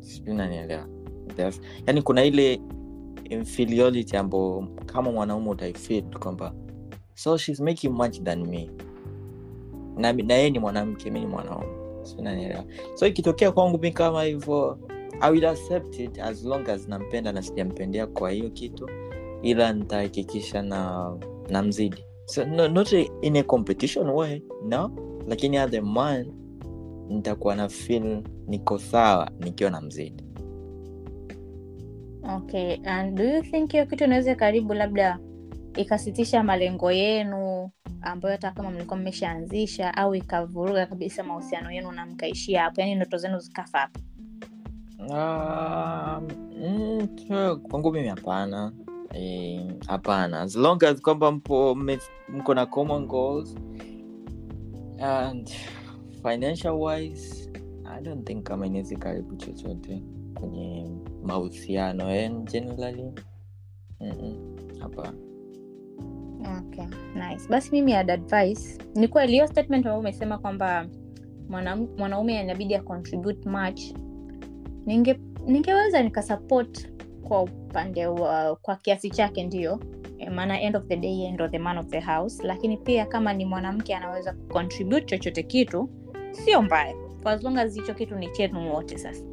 [0.00, 0.36] Sijui
[1.86, 2.60] yani kuna ile
[3.24, 6.54] inferiority ambao kama mwanaume utaifil kwamba
[7.14, 8.70] so she's making much than me.
[9.96, 11.66] Na yeye ni mwanamke mi ni mwanaume.
[12.94, 14.78] So ikitokea kwangu mi kama hivyo
[15.20, 18.88] i will accept it as long as nampenda na sijampendea kwa hiyo kitu
[19.42, 22.92] ila nitahakikisha na mzidi so, no, not
[23.22, 24.90] in a competition way no.
[25.28, 26.32] Lakini as man
[27.08, 30.24] nitakuwa na fil niko sawa nikiwa na mzidi
[32.36, 35.18] okay and do you think hiyo kitu unaweza karibu labda
[35.76, 37.70] ikasitisha malengo yenu
[38.02, 43.16] ambayo hata kama mlikuwa mmeshaanzisha au ikavuruga kabisa mahusiano yenu na mkaishia hapo yani ndoto
[43.18, 44.00] zenu zikafa hapo?
[45.08, 46.28] Um,
[46.58, 48.72] mm, kwangu mimi hapana.
[49.12, 50.40] Hapana hapana.
[50.40, 51.74] As long as kwamba mpo
[52.28, 53.54] mko na common goals
[55.00, 55.50] and
[56.22, 57.50] financial wise
[57.84, 60.02] i don't think kama inawezi karibu chochote
[60.34, 60.90] kwenye
[61.22, 63.12] mahusiano yenu generally.
[64.80, 65.29] Hapana
[66.58, 67.48] okay nice.
[67.48, 68.78] Basi mimi ad advice.
[68.94, 70.86] Ni kweli hiyo statement ambayo umesema kwamba
[71.98, 73.80] mwanaume inabidi ya contribute much.
[74.86, 79.80] Ninge ningeweza nikasupport kwa upande wa kwa kiasi chake ndio
[80.20, 82.42] Eh, maana end of the day ndo the man of the house.
[82.46, 85.90] Lakini pia kama ni mwanamke anaweza kucontribute chochote kitu
[86.30, 86.94] sio mbaya.
[87.24, 89.24] As long as hicho kitu ni chenu wote sasa.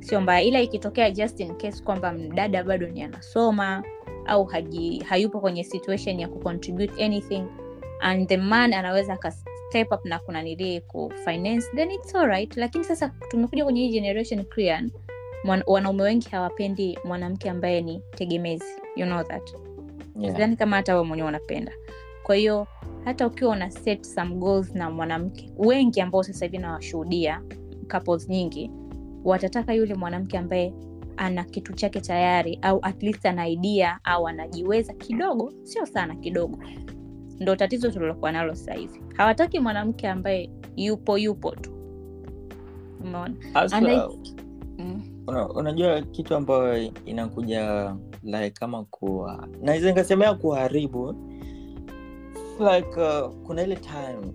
[0.00, 0.42] Sio mbaya.
[0.42, 3.82] Ila ikitokea just in case kwamba mdada bado ni anasoma
[4.28, 7.44] au haji, hayupo kwenye situation ya kucontribute anything
[8.00, 9.30] and the man anaweza aka
[9.68, 12.56] step up na kuna nili kufinance then it's alright.
[12.56, 14.90] Lakini sasa tumekuja kwenye hii generation Krian,
[15.66, 18.64] wanaume wengi hawapendi mwanamke ambaye ni tegemezi.
[18.96, 19.54] You know that.
[20.20, 20.34] Yeah.
[20.34, 21.72] sidhani kama hata we mwenyewe unapenda.
[22.22, 22.66] Kwa hiyo
[23.04, 27.42] hata ukiwa una set some goals na mwanamke wengi ambao sasa hivi nawashuhudia
[27.90, 28.70] couples nyingi
[29.24, 30.72] watataka yule mwanamke ambaye
[31.16, 36.58] ana kitu chake tayari au at least ana idea au anajiweza kidogo sio sana kidogo.
[37.40, 41.70] Ndo tatizo tulilokuwa nalo sasahivi hawataki mwanamke ambaye yupo yupo tu.
[43.04, 43.34] Umeona?
[43.92, 43.96] I-
[44.78, 45.02] mm.
[45.26, 51.14] una, unajua kitu ambayo inakuja like kama kuwa naweza nikasemea kuharibu
[52.74, 54.32] like uh, kuna ile time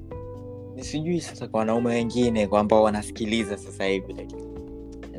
[0.80, 4.36] sijui sasa kwa wanaume wengine ambao wanasikiliza sasa hivi like,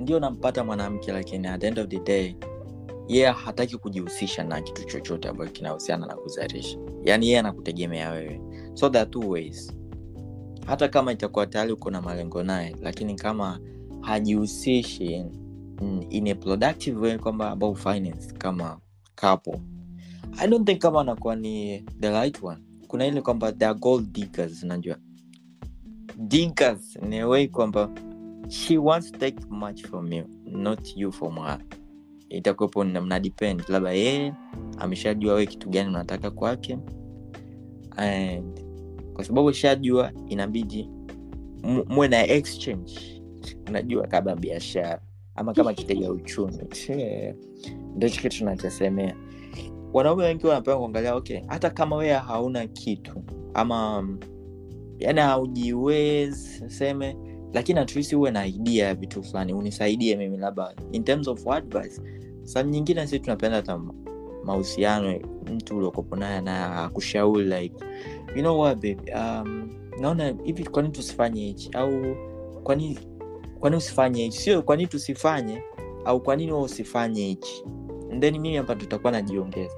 [0.00, 2.34] ndio nampata mwanamke lakini at the end of the day
[3.08, 6.78] yeye yeah, hataki kujihusisha na kitu chochote ambacho kinahusiana na kuzalisha.
[7.04, 8.40] Yaani yeye anakutegemea wewe.
[8.74, 9.72] So there are two ways.
[10.66, 13.60] Hata kama itakuwa tayari uko na malengo naye lakini kama
[14.00, 15.24] hajihusishi
[16.10, 18.80] in a productive way kwamba about finance kama
[19.20, 19.60] couple.
[20.38, 22.62] I don't think kama anakuwa ni the right one.
[22.88, 24.96] Kuna ile kwamba they gold diggers unajua.
[26.16, 27.90] Diggers in kwamba
[28.52, 31.58] she wants to take much from you not you from her.
[32.28, 33.20] Itakuwepo mna
[33.68, 34.34] labda yeye
[34.78, 36.78] ameshajua we kitu gani unataka kwake.
[37.96, 38.60] And
[39.14, 40.90] kwa sababu shajua inabidi
[41.88, 43.22] muwe na exchange.
[43.68, 45.00] Unajua kama biashara
[45.34, 46.58] ama kama kitega uchumi.
[47.96, 49.16] Ndo hicho kitu tunachosemea.
[49.92, 54.08] Wanaume wengi wanapenda kuangalia okay hata kama wewe hauna kitu ama
[54.98, 57.16] yani haujiwezi seme
[57.54, 60.74] lakini atuisi uwe na idea ya vitu fulani unisaidie mimi labda.
[60.92, 62.00] In terms of advice
[62.42, 63.94] sam nyingine si tunapenda hata ma-
[64.44, 65.20] mahusiano
[65.54, 67.74] mtu uliokopo naye na akushauri like
[68.36, 71.70] you know what babe, um, naona hivi kwanini tusifanye hichi?
[71.72, 71.90] Au
[72.62, 72.98] kwani
[73.76, 74.38] usifanye hichi?
[74.38, 75.62] Sio kwanini tusifanye
[76.04, 77.64] au kwanini wewe usifanye hichi?
[78.20, 79.74] Then mimi hapa tutakuwa najiongeza.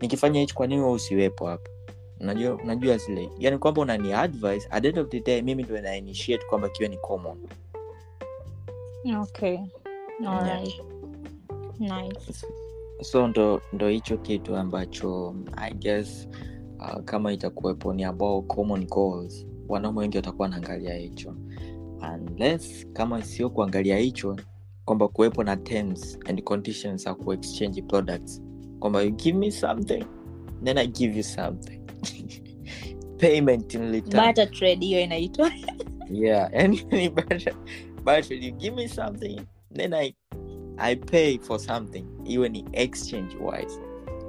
[0.00, 1.70] Nikifanya hichi kwanini wewe usiwepo hapa
[2.20, 3.30] unajua unajua zile.
[3.38, 6.68] Yani kwamba unani advice at the end of the day mimi ndo na initiate kwamba
[6.68, 7.38] kiwe ni common.
[9.22, 9.58] Okay.
[10.26, 10.82] Alright.
[11.78, 12.46] nice.
[13.02, 16.28] So ndo ndo hicho kitu ambacho i guess
[16.78, 21.34] uh, kama itakuwepo ni about common goals wanaume wengi watakuwa wanaangalia hicho.
[22.14, 24.36] Unless kama sio kuangalia hicho
[24.84, 28.42] kwamba kuwepo na terms and conditions za kuexchange products.
[28.80, 30.04] Kwamba you give me something
[30.64, 31.80] then i give you something
[33.18, 34.02] payment in
[34.50, 35.50] trade hiyo inaitwa.
[36.10, 36.76] Yeah and
[37.14, 37.48] but,
[38.04, 39.40] but you give me something
[39.74, 40.14] then i
[40.78, 42.04] i pay for something.
[42.24, 43.80] Iwe ni exchange wise.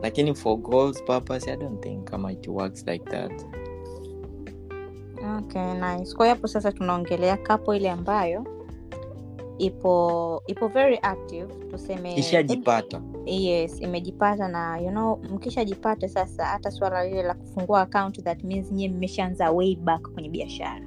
[0.02, 3.32] Lakini for goals purpose i don't think kama it works like that.
[5.38, 6.16] Okay nice.
[6.16, 8.57] Kwa hapo sasa tunaongelea kapo ile ambayo
[9.58, 13.02] ipo ipo very active tuseme ishajipata.
[13.26, 18.72] Yes imejipata na you know mkishajipata sasa hata swala lile la kufungua account that means
[18.72, 20.86] nyie mmeshaanza way back kwenye biashara.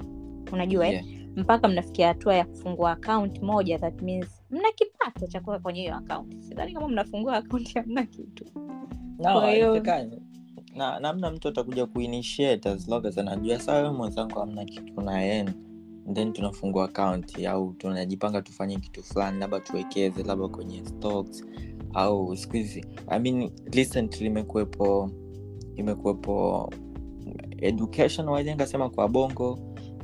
[0.53, 1.09] Unajua Yeah.
[1.09, 1.17] eh?
[1.37, 5.95] mpaka mnafikia hatua ya kufungua account moja that means mna kipato cha kuweka kwenye hiyo
[5.97, 6.41] account.
[6.41, 8.45] Sidhani kama mnafungua account hamna kitu.
[9.19, 9.83] No, hiyo-
[10.77, 15.51] na namna mtu atakuja kuinitiate as long as anajua wewe mwenzangu hamna kitu na yen
[16.15, 21.45] then tunafungua akaunti au tunajipanga tufanye kitu fulani labda tuwekeze labda kwenye stocks
[21.95, 22.57] au siku
[23.09, 25.11] I mean, recently imekuwepo
[27.61, 29.59] education waweza kwa bongo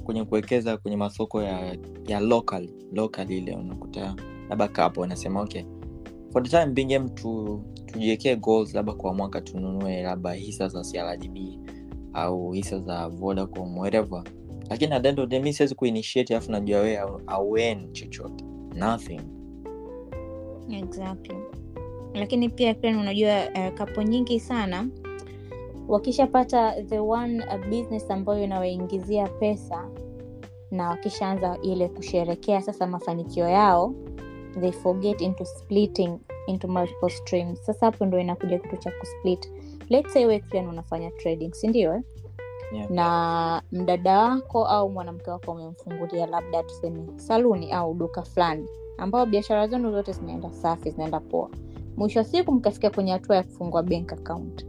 [0.04, 1.76] kwenye kuwekeza kwenye masoko ya
[2.06, 4.16] ya local local ile unakuta
[4.48, 5.64] labda kapo wanasema okay
[6.32, 11.36] for the time being tu tujiwekee goals labda kwa mwaka tununue labda hisa za CRDB
[12.12, 14.24] au hisa za Vodacom whatever
[14.70, 15.02] lakini at
[15.52, 18.44] siwezi kuinitiate alafu najua wee awen chochote.
[18.74, 19.20] Nothing.
[20.70, 21.36] Exactly.
[22.14, 24.88] Lakini pia pia unajua uh, kapo nyingi sana
[25.88, 29.88] wakishapata the one business ambayo inawaingizia pesa
[30.70, 33.94] na wakishaanza ile kusherekea sasa mafanikio yao
[34.60, 37.58] they forget into splitting into multiple streams.
[37.66, 39.50] Sasa hapo ndo inakuja kitu cha kusplit.
[39.88, 40.38] Let's say we
[40.68, 42.02] unafanya trading si eh?
[42.90, 48.66] Na mdada wako au mwanamke wako umemfungulia labda tuseme saluni au duka fulani
[48.98, 51.50] ambao biashara zenu zote zinaenda safi zinaenda poa.
[51.96, 54.66] Mwisho wa siku mkafika kwenye hatua ya kufungua bank account.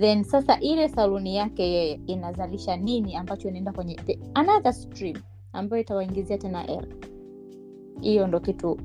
[0.00, 5.16] Then sasa ile saluni yake yeye inazalisha nini ambacho inaenda kwenye the another stream
[5.52, 6.86] ambayo itawaingizia tena hela.
[8.00, 8.78] Hiyo ndo kitu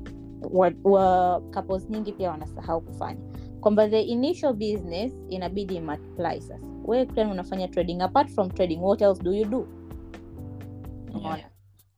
[0.52, 1.42] wa, wa
[1.90, 3.20] nyingi pia wanasahau kufanya.
[3.60, 9.02] Kwamba the initial business inabidi multiply sasa wewe Krian unafanya trading apart from trading what
[9.02, 9.66] else do you do?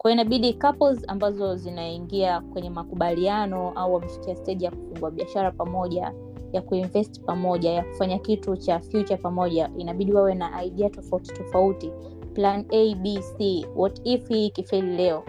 [0.07, 6.13] Hiyo inabidi couples ambazo zinaingia kwenye makubaliano au wamefikia stage ya kufungua biashara pamoja
[6.53, 11.93] ya kuinvest pamoja ya kufanya kitu cha future pamoja inabidi wawe na idea tofauti tofauti.
[12.35, 15.25] Plan a b c what if hii ikifeli leo?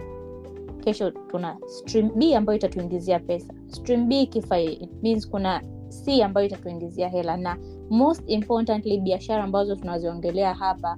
[0.84, 3.54] Kesho tuna stream b ambayo itatuingizia pesa.
[3.68, 7.58] Stream b ikifai it means kuna c ambayo itatuingizia hela na
[7.90, 10.98] most importantly biashara ambazo tunaziongelea hapa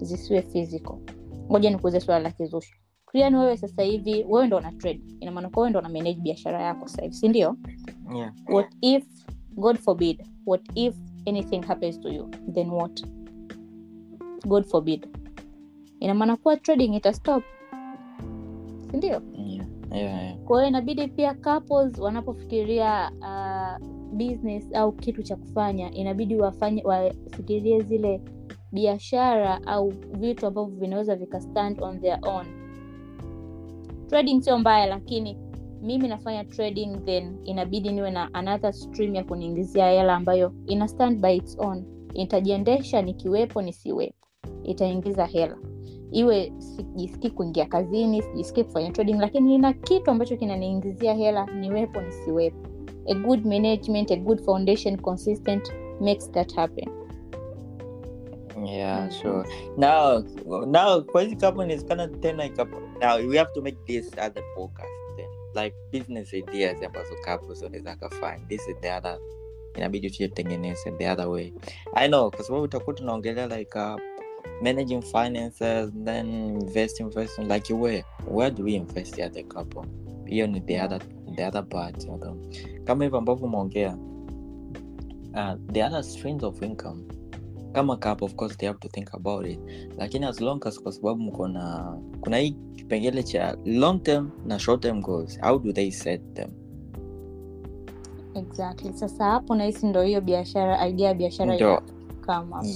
[0.00, 0.96] zisiwe physical.
[1.50, 2.74] Ngoja nikuuze swala la kizushi
[3.06, 5.00] Krian wewe sasa hivi wewe ndo una trade?
[5.20, 7.56] Ina maana kwa wewe ndo una manage biashara yako sasa hivi si ndio?
[8.16, 8.32] Yeah.
[8.48, 9.04] what if
[9.56, 10.94] god forbid what if
[11.26, 13.02] anything happens to you then what?
[14.46, 15.06] God forbid.
[16.00, 17.42] Ina maana kuwa trading itastop
[18.90, 19.66] sindio Yeah.
[19.92, 20.36] Yeah, yeah.
[20.38, 27.80] kwa hiyo inabidi pia couples wanapofikiria uh, business au kitu cha kufanya inabidi wafanye wafikirie
[27.82, 28.20] zile
[28.72, 32.46] biashara au vitu ambavyo vinaweza vika stand on their own.
[34.06, 35.36] Trading sio mbaya lakini
[35.82, 41.20] mimi nafanya trading then inabidi niwe na another stream ya kuniingizia hela ambayo ina stand
[41.20, 41.84] by its own.
[42.14, 44.28] Itajiendesha nikiwepo nisiwepo.
[44.64, 45.58] Itaingiza hela.
[46.10, 52.67] Iwe sijisikii kuingia kazini sijisikii kufanya trading lakini nina kitu ambacho kinaniingizia hela niwepo nisiwepo
[53.08, 56.88] a good management a good foundation consistent makes that happen.
[58.66, 59.44] Yeah sure.
[59.76, 60.24] Now
[60.66, 65.16] now kwa hizi kama inawezekana tena ikapo now we have to make this other podcast
[65.16, 65.64] then.
[65.64, 69.18] Like business ideas ambazo couples wanaweza kafanya this is the other.
[69.76, 71.52] Inabidi tuitengeneze the other way.
[71.94, 73.96] I know kwa sababu utakuwa tunaongelea like uh,
[74.62, 76.26] managing finances then
[76.60, 79.82] investing investing like where where do we invest as a couple
[80.26, 81.00] hiyo ni the other
[81.38, 82.06] the other part
[82.84, 83.98] kama hivyo ambavyo umeongea
[85.34, 87.02] uh, the other streams of income.
[87.72, 89.60] Kama cup of course they have to think about it.
[89.98, 94.58] Lakini as long as kwa sababu mko na kuna hii kipengele cha long term na
[94.58, 96.50] short term goals how do they set them?
[98.34, 98.92] Exactly.
[98.92, 101.82] Sasa hapo nahisi ndo hiyo biashara idea ya biashara Ndo.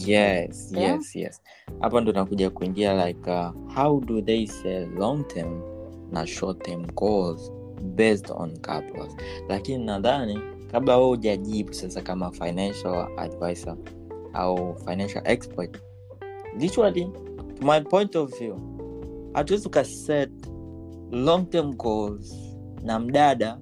[0.07, 0.97] yes Yeah.
[0.97, 1.43] yes yes.
[1.81, 5.61] Hapa ndo nakuja kuingia like uh, how do they set long term
[6.11, 7.53] na short term goals
[7.83, 9.17] based on couples
[9.49, 10.39] lakini nadhani
[10.73, 13.77] kabla wewe hujajibu sasa kama financial advisor
[14.33, 15.83] au financial expert
[16.59, 17.11] literally
[17.61, 18.57] my point of view
[19.33, 20.31] hatuwezi ukaset
[21.11, 23.59] long term goals na mdada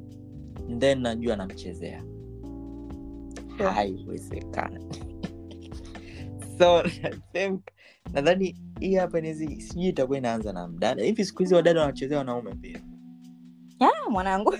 [0.79, 2.05] then najua namchezea.
[3.57, 3.71] Sure.
[3.71, 4.85] haiwezekani.
[6.59, 6.83] So
[7.33, 7.61] think
[8.13, 11.05] nadhani hii hapa nizi sijui itakuwa inaanza na mdada.
[11.05, 12.81] Hivi siku hizi wadada wanachezea wanaume pia
[13.81, 14.55] Ah, mwanangu.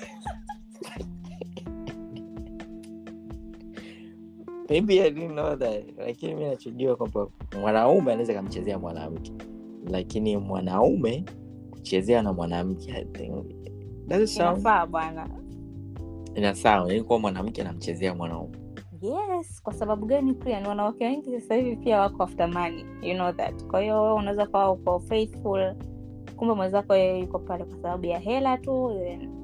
[4.71, 7.27] Maybe I didn't know that lakini mi nachojua kwamba
[7.61, 9.33] mwanaume anaweza kamchezea mwanamke.
[9.91, 11.25] Lakini mwanaume
[11.71, 12.93] kuchezea na mwanamke
[14.37, 15.29] inafaa bwana.
[16.35, 18.59] Ina yani kuwa mwanamke anamchezea mwanaume.
[19.03, 20.61] Yes kwa sababu gani pia?
[20.61, 22.85] Ni wanawake wengi sasa hivi pia wako after money.
[23.03, 23.65] You know that.
[23.67, 25.75] Kwa hiyo wewe unaweza kawa uko faithful
[26.41, 28.93] kumbe mwenzako yeye yuko pale kwa sababu ya hela tu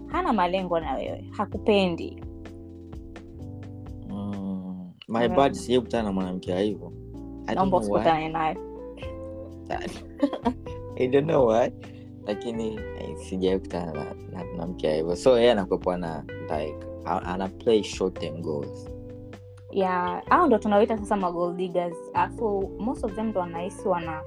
[0.06, 2.22] hana malengo na wewe hakupendi.
[4.08, 6.92] Mm, my bad sijai kutana na mwanamke wa hivyo.
[7.54, 8.56] Naomba usikutane nayo
[10.96, 11.72] I don't know why
[12.26, 15.16] lakini sijai sijawai kutana na, na, na mke wa hivyo.
[15.16, 18.90] So yeye anakwepwa na like ana play short term goals.
[19.70, 21.96] Ya au ndo tunaoita sasa magold diggers.
[22.14, 24.22] Alafu most of them ndo wanahisi wana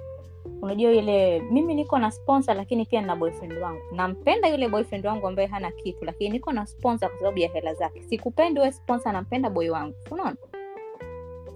[0.61, 3.81] unajua ile mimi niko na sponsor lakini pia nina boyfriend wangu.
[3.95, 7.73] Nampenda yule boyfriend wangu ambaye hana kitu lakini niko na sponsor kwa sababu ya hela
[7.73, 8.03] zake.
[8.03, 9.95] Sikupendi we sponsor nampenda boy wangu.
[10.11, 10.35] Unaona?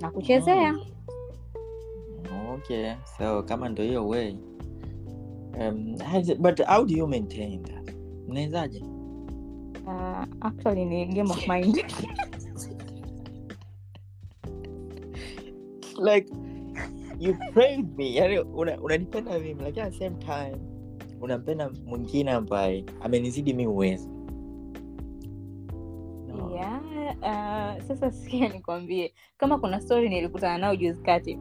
[0.02, 0.76] Nakuchezea
[2.54, 2.92] okay.
[3.18, 4.32] So kama ndo hiyo way
[5.60, 7.96] um, has- but how do you maintain that?
[8.28, 8.84] Mnawezaje
[9.88, 11.86] uh, actually ni game of mind.
[16.00, 16.30] Like
[17.20, 18.14] you praised me.
[18.16, 20.58] Yani una- unanipenda mimi lakini at same time
[21.22, 24.10] unampenda mwingine ambaye amenizidi mi uwezo.
[27.22, 31.40] Uh, sasa sikia nikwambie kama kuna story nilikutana nao juzi kati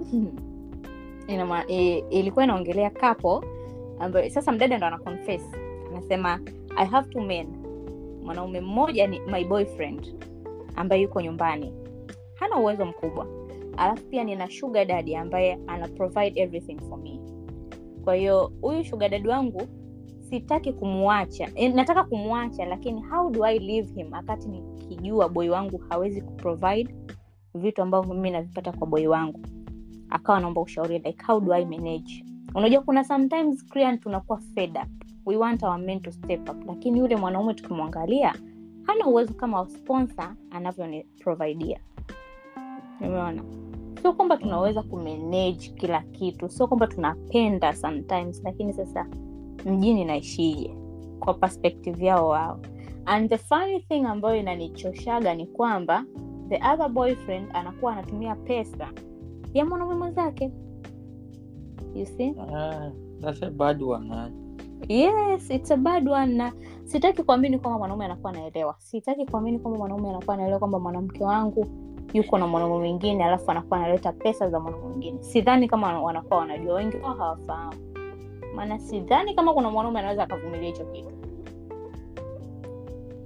[2.11, 3.45] ilikuwa inaongelea kapo
[3.99, 5.43] ambayo sasa mdada ndo anaconfess
[5.93, 6.41] anasema
[6.77, 7.47] i have two men.
[8.23, 10.15] Mwanaume mmoja ni my boyfriend
[10.77, 11.73] ambaye yuko nyumbani.
[12.35, 13.27] Hana uwezo mkubwa
[13.77, 17.21] alafu pia nina sugar daddy ambaye ana provide everything for me.
[18.05, 19.63] Kwa hiyo huyu sugar daddy wangu
[20.31, 25.79] sitaki kumwacha e, nataka kumwacha lakini how do i leave him wakati nikijua boi wangu
[25.89, 26.95] hawezi kuprovide
[27.55, 29.41] vitu ambavyo mimi navipata kwa boi wangu?
[30.11, 32.25] Akawa naomba ushauri like how do i manage?
[32.55, 34.89] Unajua kuna sometimes client tunakuwa fed up.
[35.27, 36.67] We want our men to step up.
[36.67, 38.35] Lakini yule mwanaume tukimwangalia
[38.87, 41.81] hana uwezo kama sponsor anavyoniprovidia
[43.09, 43.43] umeona?
[44.03, 49.07] Sio kwamba tunaweza kumanage kila kitu sio kwamba tunapenda sometimes lakini sasa
[49.67, 50.77] mjini naishije
[51.21, 52.61] kwa perspective yao wao.
[53.05, 56.05] And the funny thing ambayo inanichoshaga ni kwamba
[56.49, 58.89] the other boyfriend anakuwa anatumia pesa
[59.55, 60.51] ya mwanaume mwenzake.
[61.95, 62.35] You see?
[62.55, 62.91] Ah,
[63.21, 64.29] that's a bad one huh?
[64.89, 66.35] yes it's a bad one.
[66.35, 66.53] Na
[66.85, 68.75] sitaki kuamini kwamba mwanaume anakuwa anaelewa.
[68.79, 71.67] Sitaki kuamini kwamba mwanaume anakuwa anaelewa kwamba mwanamke wangu
[72.13, 76.75] yuko na mwanaume mwingine alafu anakuwa analeta pesa za mwanaume mwingine sidhani kama wanakuwa wanajua
[76.75, 77.79] wengi wao hawafahamu
[78.55, 81.09] maana sidhani kama kuna mwanaume anaweza akavumilia hicho kitu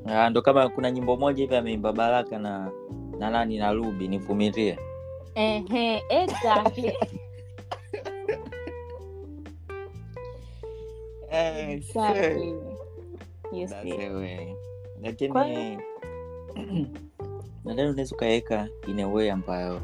[0.08, 2.70] Ah, ndo kama kuna nyimbo moja hivi ameimba baraka na
[3.18, 4.78] na nani na rubi nivumilie
[5.34, 6.92] Ehe, exactly.
[11.30, 12.54] exactly.
[13.52, 13.96] You see.
[13.96, 14.54] the way.
[15.28, 15.78] Kwa lakini
[17.66, 19.80] nadhani unaweza ukaweka in a way ambayo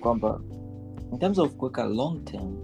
[0.00, 0.40] kwamba
[1.12, 2.56] in terms of kuweka long term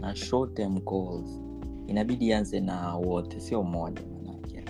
[0.00, 1.40] na short term goals
[1.86, 4.64] inabidi ianze na wote sio mmoja manake.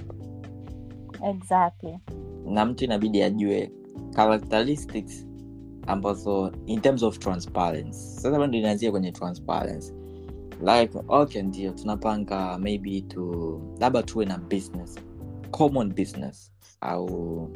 [1.31, 1.99] Exactly.
[2.47, 3.73] Na mtu inabidi ajue
[4.15, 5.27] characteristics
[5.87, 7.99] ambazo in terms of transparency.
[8.21, 9.93] Sasa bado inaanzia kwenye transparency.
[10.61, 14.99] Like okay ndio tunapanga maybe tu labda tuwe na business
[15.51, 17.49] common business au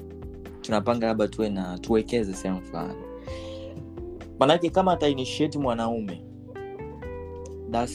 [0.66, 3.02] tunapanga labda tuwe na tuwekeze sehemu fulani.
[4.38, 6.22] Manake kama atainitiate mwanaume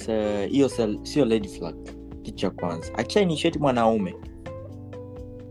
[0.08, 1.26] uh, hiyo uh, sio
[2.22, 2.94] kitu cha kwanza.
[2.96, 4.16] Akisha mwanaume.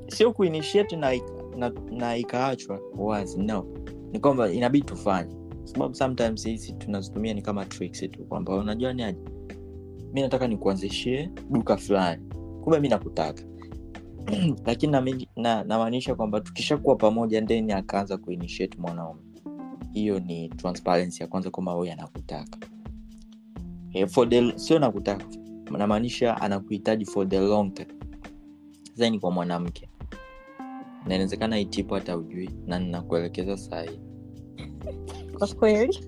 [0.09, 1.13] Sio kuinitiate na,
[1.57, 3.67] na, na ikaachwa wazi no.
[4.13, 5.37] Ni kwamba inabidi tufanye.
[5.65, 9.19] Sababu sometimes hizi tunazitumia ni kama tricks tu kwamba unajua niaje
[10.13, 12.23] mi nataka nikuanzishie duka fulani.
[12.65, 13.43] Kumbe mi nakutaka
[14.67, 14.93] lakini
[15.67, 19.21] namaanisha na- kwamba tukishakuwa pamoja ndeni akaanza kuinitiate mwanaume.
[19.93, 22.59] Hiyo ni transparency ya kwanza kwamba huyu anakutaka.
[23.93, 24.29] E, for
[24.59, 25.25] sio nakutaka
[25.79, 27.89] namaanisha anakuhitaji for the long term.
[28.95, 29.89] Zaini kwa mwanamke.
[31.07, 31.19] Na
[31.59, 34.01] itipo hata ujui na ninakuelekeza sahii.
[35.39, 35.99] Kwa kweli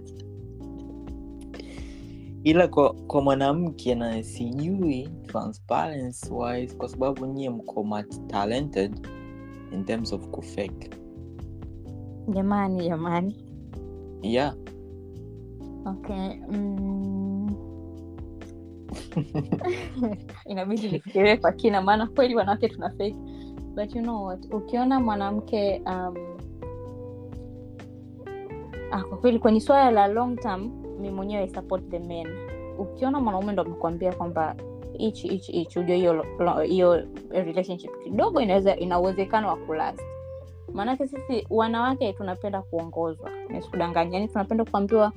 [2.45, 7.87] ila kwa, kwa mwanamke na sijui transparency wise kwa sababu nyie mko
[8.27, 9.09] talented
[9.73, 10.91] in terms of kufake.
[12.29, 13.45] Jamani jamani.
[14.23, 14.55] Yeah.
[15.87, 17.57] Okay mm.
[20.51, 23.17] inabidi nifikirie kwa kina maana kweli wanawake tuna fake.
[23.75, 24.55] But you know what?
[24.55, 26.15] Ukiona mwanamke um,
[28.91, 32.27] ah, kwa kweli kwenye swala la long term mi mwenyewe support the men.
[32.79, 34.55] Ukiona mwanaume ndo amekwambia kwamba
[34.99, 36.25] hichi hichi hichi ujua hiyo
[36.67, 40.01] hiyo relationship kidogo inaweza ina uwezekano wa kulast.
[40.73, 43.31] Maanake sisi wanawake tunapenda kuongozwa.
[43.49, 45.13] Nisikudanganya yani tunapenda kuambiwa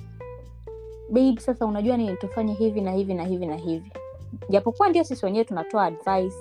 [1.10, 3.92] babe sasa unajua ni tufanye hivi na hivi na hivi na hivi.
[4.50, 6.36] Japokuwa ndio sisi wenyewe tunatoa advice.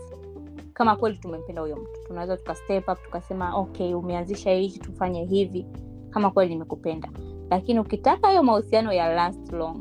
[0.73, 2.01] Kama kweli tumempenda huyo mtu.
[2.07, 5.67] Tunaweza tuka step up tukasema okay umeanzisha hichi tufanye hivi.
[6.11, 7.09] Kama kweli nimekupenda
[7.55, 9.77] lakini ukitaka hiyo mahusiano ya last long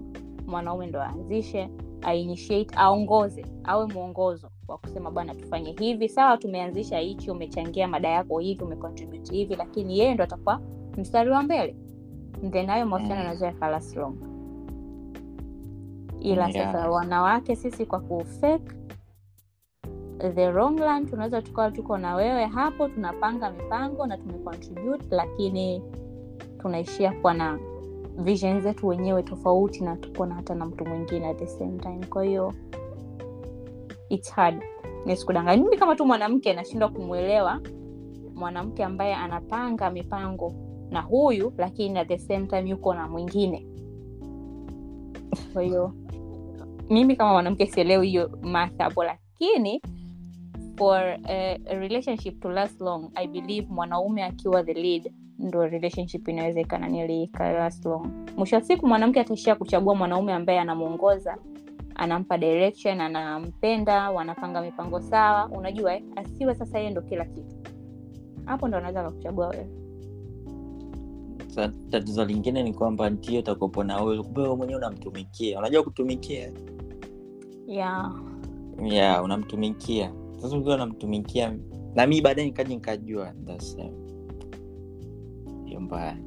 [0.47, 1.69] mwanaume ndo aanzishe
[2.01, 6.09] ainitiate aongoze awe mwongozo wa kusema bwana tufanye hivi.
[6.09, 10.61] Sawa tumeanzisha hichi umechangia mada yako hivi umecontribute hivi lakini yeye ndo atakuwa
[10.97, 11.76] mstari wa mbele.
[12.51, 14.15] Then hayo mahusiano yanaweza yaka last long.
[16.19, 16.71] Ila Yeah.
[16.74, 18.71] sasa wanawake sisi kwa kufake
[20.36, 25.82] the wrong land tunaweza tukawa tuko na wewe hapo tunapanga mipango na tumecontribute lakini
[26.64, 27.59] tunaishia kuwa na
[28.18, 32.05] vision zetu wenyewe tofauti na tuko na hata na mtu mwingine at the same time.
[32.09, 32.53] Kwa hiyo
[34.09, 34.64] its hard.
[35.05, 37.61] Nisikudanganya mimi kama tu mwanamke anashindwa kumwelewa
[38.36, 40.53] mwanamke ambaye anapanga mipango
[40.89, 43.68] na huyu lakini at the same time yuko na mwingine.
[45.53, 45.93] Kwa
[46.89, 49.82] mimi kama mwanamke sielewi hiyo math lakini
[50.78, 56.27] for a, a relationship to last long i believe mwanaume akiwa the lead ndo relationship
[56.27, 58.07] inaweza ikananili ika long
[58.38, 61.38] mwisho wa siku mwanamke ataishia kuchagua mwanaume ambaye anamwongoza
[61.95, 65.49] anampa direction anampenda wanapanga mipango sawa.
[65.49, 66.03] Unajua eh?
[66.15, 67.55] asiwe sasa yeye ndo kila kitu.
[68.45, 69.67] Hapo ndo anaweza kakuchagua wewe.
[71.89, 74.23] Tatizo lingine ni kwamba ndio utakopo na wewe.
[74.23, 75.59] Kumbe wewe mwenyewe unamtumikia.
[75.59, 76.51] Unajua kutumikia?
[77.67, 78.11] Yeah.
[78.84, 80.13] yeah unamtumikia.
[80.38, 81.53] Sasa ukiwa unamtumikia
[81.95, 84.03] na mii baadaye nikaja nikajua hiyo
[85.84, 86.17] mbaya.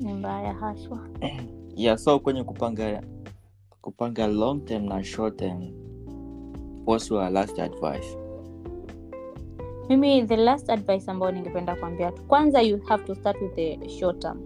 [0.00, 0.98] Ni mbaya haswa.
[1.76, 3.02] Yeah so kwenye kupanga
[3.80, 5.72] kupanga long term na short term
[6.86, 8.18] what's your last advice?
[9.88, 13.88] Mimi the last advice ambayo ningependa kuambia tu kwanza you have to start with the
[13.88, 14.40] short term.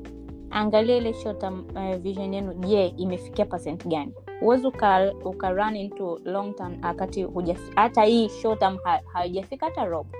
[0.50, 4.12] Angalia ile short term uh, vision yenu je imefikia percent gani?
[4.40, 7.26] Huwezi uka, uka run into long term wakati
[7.74, 10.10] hata hii short term ha- haijafika hata robo.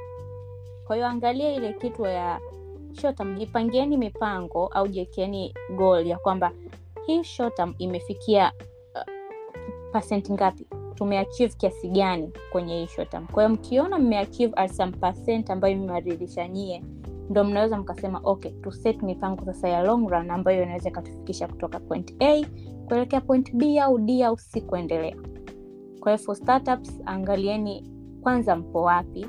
[0.86, 2.40] Kwa hiyo angalia ile kitu ya
[2.98, 6.52] short jipangieni mipango au jiwekeeni goal ya kwamba
[7.06, 8.52] hii short imefikia
[8.94, 9.02] uh,
[9.92, 10.66] percent ngapi?
[10.94, 13.26] Tumeachieve kiasi gani kwenye hii short term?
[13.48, 14.92] Mkiona mmeachieve at some
[15.50, 16.82] ambayo imewaridhisha nyie
[17.30, 21.80] ndo mnaweza mkasema okay tu set mipango sasa ya long run ambayo inaweza ikatufikisha kutoka
[21.80, 22.44] point a
[22.86, 25.16] kuelekea point b au d au c kuendelea.
[26.00, 27.90] Kwa hiyo for startups angalieni
[28.22, 29.26] kwanza mpo wapi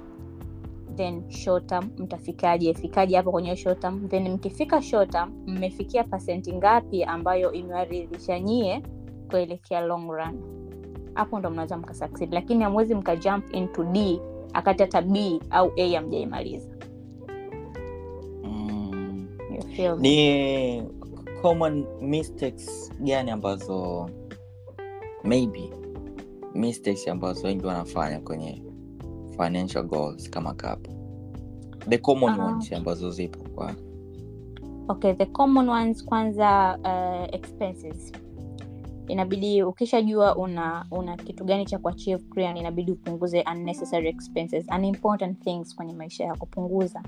[0.99, 2.73] then short term mtafikaje?
[2.73, 8.83] Fikaje hapo kwenye short term then mkifika short term mmefikia pasenti ngapi ambayo imewaridhisha nyie
[9.29, 10.39] kuelekea long run?
[11.13, 12.33] Hapo ndo mnaweza mkasucceed.
[12.33, 14.21] Lakini hamwezi mkajump into d
[14.53, 16.69] akati hata b au a amjaimaliza
[18.43, 19.27] mm.
[19.55, 20.01] You feel me?
[20.01, 20.83] ni
[21.41, 24.09] common mistakes gani ambazo
[25.23, 25.69] maybe
[26.55, 28.68] mistakes ambazo wengi wanafanya kwenye
[29.43, 30.93] financial goals kama couple
[31.89, 32.45] the common Ah.
[32.45, 33.73] ones ambazo zipo kwa
[34.87, 38.11] okay the common ones kwanza uh, expenses.
[39.07, 45.75] Inabidi ukishajua una una kitu gani cha kuachieve clear inabidi upunguze unnecessary expenses unimportant things
[45.75, 46.45] kwenye maisha yako.
[46.45, 47.03] Punguza.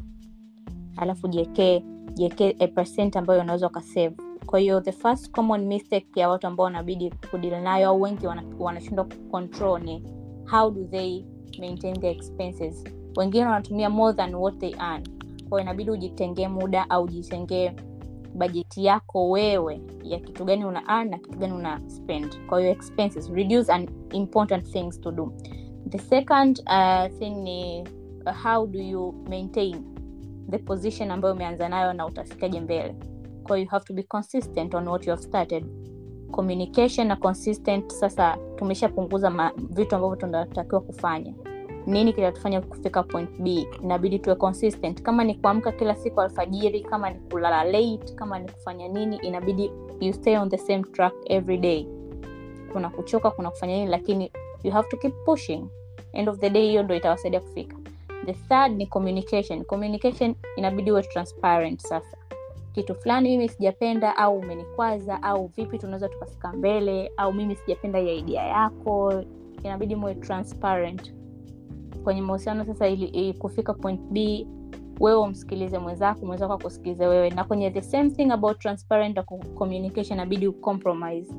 [0.97, 4.15] Alafu jiekee jiekee a percent ambayo unaweza ukasave.
[4.45, 8.43] Kwa hiyo the first common mistake ya watu ambao wanabidi kudili nayo au wengi wana-
[8.59, 10.03] wanashindwa kucontrol ni
[10.51, 11.25] how do they
[11.59, 12.83] maintain their expenses.
[13.17, 15.03] Wengine wanatumia more than what they earn.
[15.49, 17.71] Kwao inabidi ujitengee muda au ujitengee
[18.35, 22.45] bajeti yako wewe ya kitu gani una earn na kitu gani una spend.
[22.47, 25.33] Kwa hiyo expenses reduce and important things to do.
[25.89, 27.81] The second uh, thing ni
[28.25, 29.83] uh, how do you maintain
[30.49, 32.95] the position ambayo umeanza nayo na utafikaje mbele.
[33.43, 35.65] Kwa you have to be consistent on what you have started
[36.31, 41.33] communication na consistent sasa tumeshapunguza vitu ambavyo tunatakiwa kufanya.
[41.87, 43.67] Nini kitatufanya kufika point b?
[43.83, 45.01] Inabidi tuwe consistent.
[45.01, 49.71] Kama ni kuamka kila siku alfajiri kama ni kulala late kama ni kufanya nini inabidi
[49.99, 51.87] you stay on the same track every day.
[52.73, 54.31] Kuna kuchoka kuna kufanya nini lakini
[54.63, 55.65] you have to keep pushing.
[56.13, 57.77] End of the day hiyo ndo itawasaidia kufika.
[58.25, 59.63] The third ni communication.
[59.65, 62.17] Communication inabidi uwe transparent sasa
[62.71, 68.13] kitu fulani mimi sijapenda au umenikwaza au vipi tunaweza tukafika mbele au mimi sijapenda ya
[68.13, 69.23] idea yako
[69.63, 71.13] inabidi muwe transparent.
[72.03, 74.47] Kwenye mahusiano sasa ili, ili kufika point b
[74.99, 77.29] wewe umsikilize mwenzako mwenzako akusikilize wewe.
[77.29, 79.19] Na kwenye the same thing about transparent
[79.55, 81.33] communication inabidi ucompromise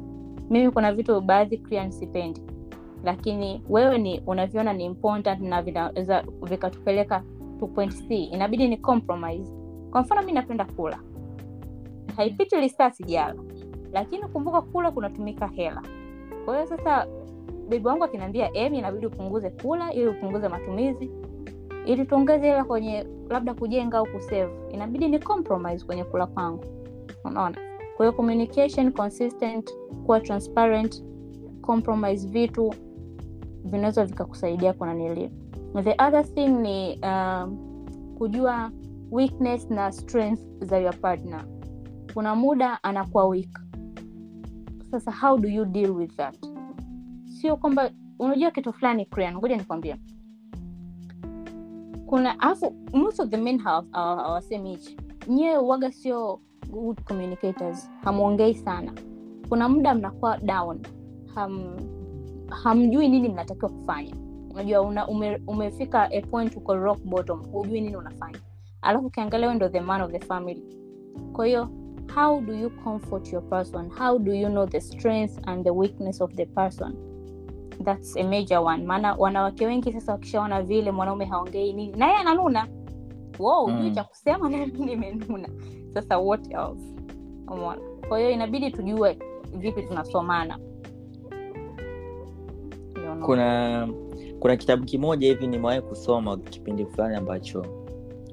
[0.51, 2.43] mimi kuna vitu baadhi sipendi.
[3.05, 7.22] Lakini wewe ni unaviona ni important na vinaweza vikatupeleka
[7.61, 8.24] to point c.
[8.24, 9.53] Inabidi ni compromise.
[9.91, 10.99] Kwa mfano mi napenda kula
[12.16, 13.34] haipiti lisaa sijala.
[13.92, 15.82] Lakini kumbuka kula kunatumika hela.
[16.44, 17.07] Kwa hiyo sasa
[17.68, 21.11] bebi wangu akiniambia emi inabidi upunguze kula ili upunguze matumizi.
[21.86, 26.64] Ili tuongeze hela kwenye labda kujenga au kusave inabidi ni compromise kwenye kula kwangu.
[27.24, 27.57] Unaona?
[27.96, 29.70] Kwa communication consistent
[30.07, 31.05] kuwa transparent
[31.61, 32.74] compromise vitu
[33.64, 35.30] vinaweza vikakusaidia kuna nili
[35.80, 37.59] the other thing ni um,
[38.18, 38.70] kujua
[39.11, 41.44] weakness na strength za your partner
[42.15, 43.61] kuna muda anakuwa weak.
[44.91, 46.37] Sasa how do you deal with that?
[47.25, 49.99] Sio kwamba unajua kitu fulani ngoja nikwambia
[52.13, 53.59] kuna afu most of the men
[53.93, 54.97] hawasemi hichi.
[55.29, 56.41] Nyewe waga sio
[56.71, 57.91] good communicators.
[58.05, 58.93] Hamwongei sana.
[59.49, 60.81] Kuna muda mnakuwa down.
[61.35, 61.77] Ham,
[62.51, 64.15] hamjui nini mnatakiwa kufanya.
[64.51, 67.43] Unajua una, ume, umefika a point uko rock bottom.
[67.53, 68.39] Hujui nini unafanya.
[68.83, 70.63] Alafu ukiangalia wewe ndo the man of the family.
[71.33, 71.69] Kwa hiyo
[72.14, 73.90] how do you comfort your person?
[73.98, 76.96] How do you know the strength and the weakness of the person?
[77.80, 78.84] Thats a major one.
[78.86, 81.92] Maana wanawake wengi sasa wakishaona vile mwanaume haongei nini.
[81.96, 82.68] Naye ananuna.
[83.38, 83.92] Wow Mm.
[83.94, 85.48] cha kusema nami nimenuna.
[85.94, 86.94] Sasa what else?
[87.48, 89.18] Umona kwa hiyo inabidi tujue
[89.59, 90.59] vipi tunasomana.
[93.24, 93.88] Kuna
[94.40, 97.66] kuna kitabu kimoja hivi nimewahi kusoma kipindi fulani ambacho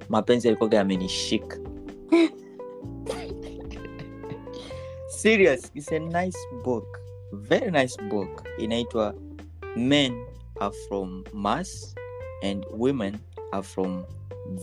[0.09, 1.57] mapenzi yalikuwaga yamenishika
[5.21, 6.87] serious it's a nice book.
[7.33, 8.47] Very nice book.
[8.57, 9.13] Inaitwa
[9.75, 10.25] men
[10.61, 11.93] are from mars
[12.43, 13.19] and women
[13.51, 14.05] are from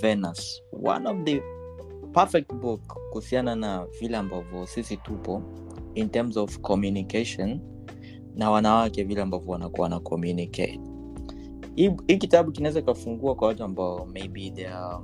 [0.00, 0.60] venus.
[0.70, 1.42] One of the
[2.14, 2.80] perfect book
[3.12, 5.42] kuhusiana na vile ambavyo sisi tupo
[5.94, 7.60] in terms of communication
[8.34, 10.80] na wanawake vile ambavyo wanakuwa wana communicate.
[11.74, 14.98] Hii kitabu kinaweza ikafungua kwa watu ambao maybe they are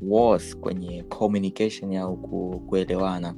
[0.00, 2.16] wars kwenye communication au
[2.66, 3.34] kuelewana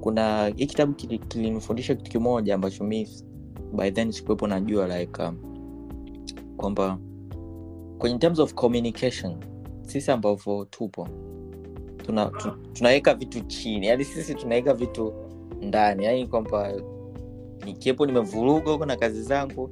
[0.00, 3.08] kuna hii kitabu kili- kitu kimoja ambacho mi
[3.76, 5.36] by then sikuwepo najua like um,
[6.56, 6.98] kwamba
[7.98, 9.36] kwenye terms of communication
[9.82, 11.08] sisi ambavyo tupo
[12.06, 13.86] tuna, tu, tunaweka vitu chini.
[13.86, 15.12] Yani sisi tunaweka vitu
[15.62, 16.04] ndani.
[16.04, 16.72] Yani kwamba
[17.64, 19.70] nikiwepo nimevuruga huko na kazi zangu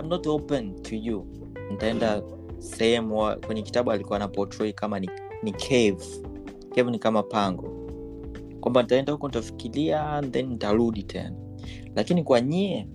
[0.00, 1.26] I'm not open to you.
[1.70, 2.22] Nitaenda
[2.58, 5.10] sehemu kwenye kitabu alikuwa na portray kama ni,
[5.42, 5.98] ni cave.
[6.74, 7.77] Cave ni kama pango
[8.60, 11.36] kwamba nitaenda huko nitafikiria then nitarudi tena.
[11.94, 12.88] Lakini kwa nyie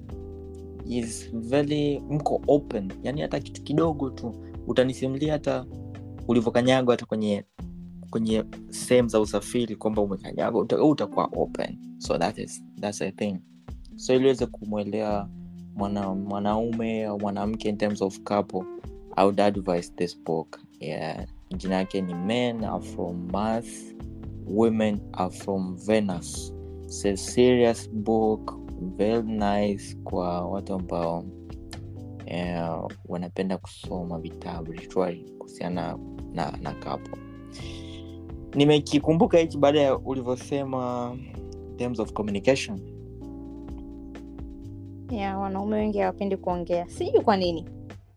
[0.89, 2.93] is very mko open.
[3.03, 4.35] Yani hata kitu kidogo tu
[4.67, 5.65] utanisimulia hata
[6.27, 7.43] ulivyokanyagwa hata kwenye
[8.09, 11.77] kwenye sehemu za usafiri kwamba umekanyagwa uta, utakuwa open.
[11.97, 13.37] So that is, that's a thing.
[13.95, 15.29] So iliweze kumwelewa
[15.75, 18.63] mwana, mwanaume au mwanamke in terms of couple
[19.15, 21.25] i would advise this book yeah.
[21.57, 23.95] jina yake ni men are from mars
[24.47, 26.53] women are from venus.
[26.83, 28.59] It's a serious book
[28.97, 31.23] very nice kwa watu ambao
[32.25, 35.97] yeah, wanapenda kusoma vitabu literally kuhusiana
[36.33, 37.17] na, na kapo.
[38.55, 41.15] Nimekikumbuka hichi baada ya ulivyosema
[41.77, 42.79] terms of communication.
[45.11, 46.89] Yeah, wanaume wengi hawapendi kuongea.
[46.89, 47.65] Sijui kwa nini.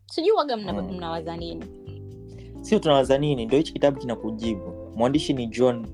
[0.05, 0.91] Sijui waga mna, Mm.
[0.95, 1.65] mnawaza nini.
[2.61, 3.45] Sio tunawaza nini.
[3.45, 4.73] Ndo hichi kitabu kinakujibu.
[4.95, 5.87] Mwandishi ni john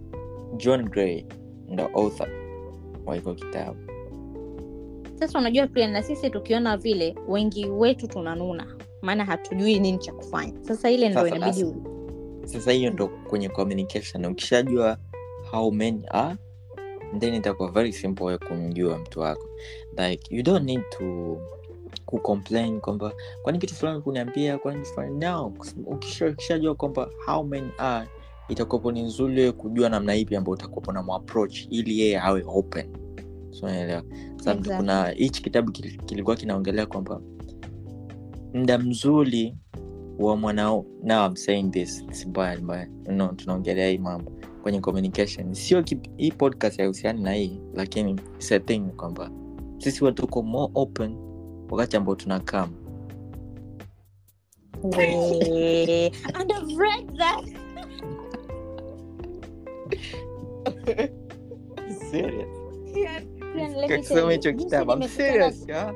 [0.57, 1.25] john gray
[1.69, 2.29] ndo author
[3.05, 3.77] wa hiko kitabu.
[5.19, 10.53] Sasa unajua pia na sisi tukiona vile wengi wetu tunanuna maana hatujui nini cha kufanya.
[10.61, 11.73] Sasa ile ndo inabidi
[12.45, 14.25] sasa hiyo ndo kwenye communication.
[14.25, 14.97] Ukishajua
[15.51, 16.35] how many are
[17.19, 19.47] then itakuwa very simple ya kumjua mtu wako.
[19.97, 21.37] Like you don't need to
[22.05, 25.17] kucomplain kwamba kwani kitu fulani kuniambia kwani kitu fulani?
[25.17, 25.53] No
[25.85, 28.07] ukishajua kwamba how many are
[28.49, 32.85] itakuwapo ni nzuri wewe kujua namna ipi ambayo utakuwapo na muapproach ili yeye awe open
[33.51, 34.07] so sababu
[34.39, 34.75] Exactly.
[34.77, 37.21] kuna hichi kitabu kil- kilikuwa kinaongelea kwamba
[38.53, 39.55] mda mzuri
[40.19, 44.31] wa mwanao now I'm saying this si mbaya mbaya no, tunaongelea hii mambo
[44.63, 45.83] kwenye communication sio
[46.17, 49.31] hii podcast haihusiani na hii lakini it's a thing kwamba
[49.77, 51.15] sisi watuko more open
[51.71, 52.67] wakati ambao tunakaa
[54.83, 57.62] We- and I've read that.
[62.11, 62.49] Serious?
[62.93, 65.93] Friend, let me Kakisoma hicho kitabu I'm serious, yeah?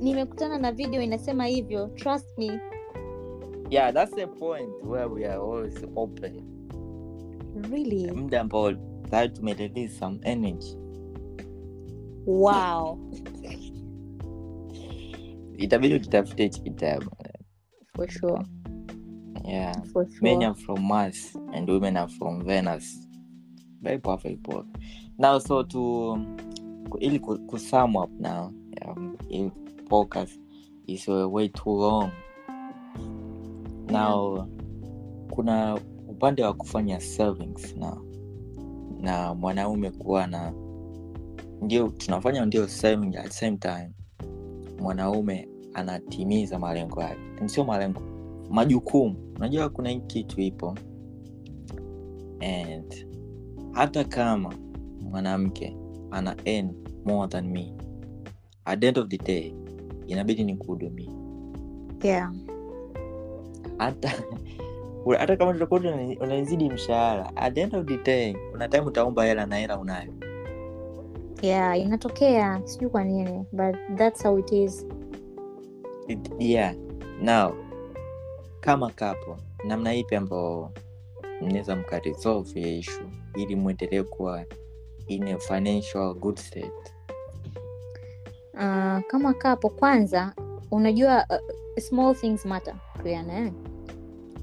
[0.00, 2.60] nimekutana na video inasema hivyo trust me.
[3.70, 4.70] Yeah that's the point.
[4.82, 6.42] Where we are always open
[7.70, 8.10] really?
[8.10, 8.72] Muda ambao
[9.10, 10.76] tayari tumerelease some energy.
[12.26, 12.98] Wow.
[15.56, 17.10] Itabidi ukitafute hichi kitabu
[17.96, 18.44] for sure.
[19.44, 19.74] Yeah.
[19.92, 20.20] For sure.
[20.22, 23.03] Men are from mars and women are from venus
[23.84, 24.64] very poor very poor
[25.18, 26.18] now so to
[27.00, 28.52] ili ku, ku sum up now
[28.86, 29.50] um, ili
[29.88, 30.40] podcast
[30.86, 32.10] is uh, way too long.
[33.90, 34.48] Now
[35.30, 35.78] kuna
[36.08, 37.96] upande wa kufanya savings na
[39.00, 40.52] na mwanaume kuwa na
[41.62, 43.90] ndio tunafanya ndio saving at same time.
[44.80, 47.20] Mwanaume anatimiza malengo yake.
[47.48, 48.00] Sio malengo
[48.50, 49.16] majukumu.
[49.36, 50.74] Unajua kuna hii kitu ipo.
[52.40, 53.06] And
[53.74, 54.54] hata kama
[55.00, 55.76] mwanamke
[56.10, 57.74] ana earn more than me
[58.64, 59.54] at the end of the day
[60.06, 61.10] inabidi ni kuhudumia
[62.02, 62.32] yeah.
[63.78, 64.12] hata
[65.18, 65.80] hata kama tutakuwa
[66.20, 70.12] unanizidi mshahara at the end of the day kuna time utaomba hela na hela unayo.
[71.42, 74.86] Yeah inatokea sijui kwa nini but that's how it is.
[76.08, 76.74] It- yeah
[77.22, 77.54] now
[78.60, 80.70] kama kapo namna ipi ambao
[81.42, 83.06] mnaweza mkaresolve ya issue
[83.36, 84.44] ili mwendelee kuwa
[85.08, 86.94] in a financial good state.
[88.54, 90.34] Uh, kama kapo kwanza
[90.70, 93.52] unajua uh, small things matter Brianna, eh?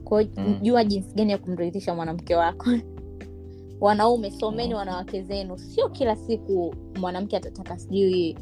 [0.04, 0.60] kwa Mm.
[0.62, 2.70] jua jinsi gani ya kumridhisha mwanamke wako.
[3.82, 5.58] Wanaume someni wanawake zenu.
[5.58, 8.38] Sio kila siku mwanamke atataka sijui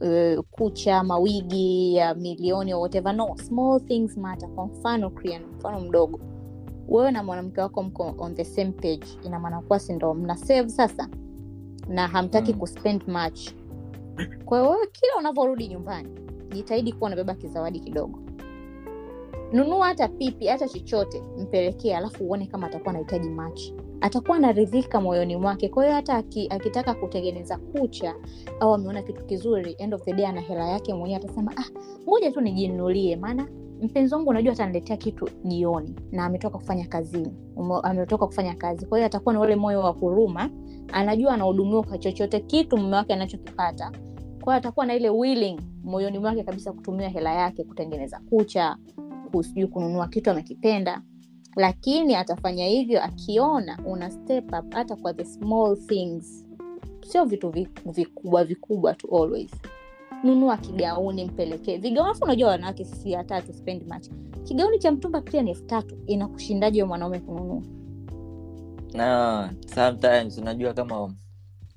[0.00, 3.12] uh, kucha mawigi ya milioni or whatever.
[3.14, 4.48] No small things matter.
[4.48, 6.20] Kwa mfano Krian, mfano mdogo
[6.88, 10.68] wewe na mwanamke wako mko on the same page ina maana kuwa sindo mna save
[10.68, 11.08] sasa
[11.88, 12.58] na hamtaki Mm.
[12.58, 13.50] kuspend much.
[14.44, 16.08] Kwa hiyo wewe kila unavyorudi nyumbani
[16.54, 18.18] jitahidi kuwa unabeba kizawadi kidogo.
[19.52, 25.36] Nunua hata pipi hata chochote mpelekee alafu uone kama atakuwa anahitaji machi atakuwa anaridhika moyoni
[25.36, 25.68] mwake.
[25.68, 28.14] Kwa hiyo hata aki, akitaka kutengeneza kucha
[28.60, 31.64] au ameona kitu kizuri end of the day ana hela yake mwenyewe atasema ah
[32.08, 33.16] ngoja tu nijinunulie.
[33.16, 33.48] Maana
[33.82, 37.32] mpenzi wangu unajua ataniletea kitu jioni na ametoka kufanya kazini.
[37.82, 38.86] Ametoka kufanya kazi.
[38.86, 40.50] Kwa hiyo atakuwa na ule moyo wa huruma
[40.92, 43.92] anajua anahudumiwa kwa chochote kitu mume wake anachokipata.
[44.40, 48.76] Kwa atakuwa na ile willing moyoni mwake kabisa kutumia hela yake kutengeneza kucha
[49.32, 51.02] ku- sijui kununua kitu amekipenda.
[51.56, 56.46] Lakini atafanya hivyo akiona una step up hata kwa the small things.
[57.08, 57.52] Sio vitu
[57.92, 59.50] vikubwa vikubwa tu always
[60.24, 61.76] nunua kigauni mpelekee.
[61.76, 64.08] Vigauni unajua wanawake sisi hata tu spend much
[64.44, 65.96] kigauni cha mtumba pia ni elfu tatu.
[66.06, 67.62] Inakushindaji we mwanaume kununua?
[68.94, 71.14] No sometimes unajua kama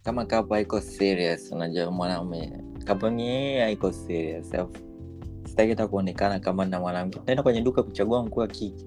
[0.04, 4.52] kama kapo haiko serious unajua mwanaume kapo ni haiko serious.
[5.46, 7.20] Sitaki hata kuonekana kama na mwanamke.
[7.26, 8.86] Naenda kwenye duka kuchagua nguo ya kike.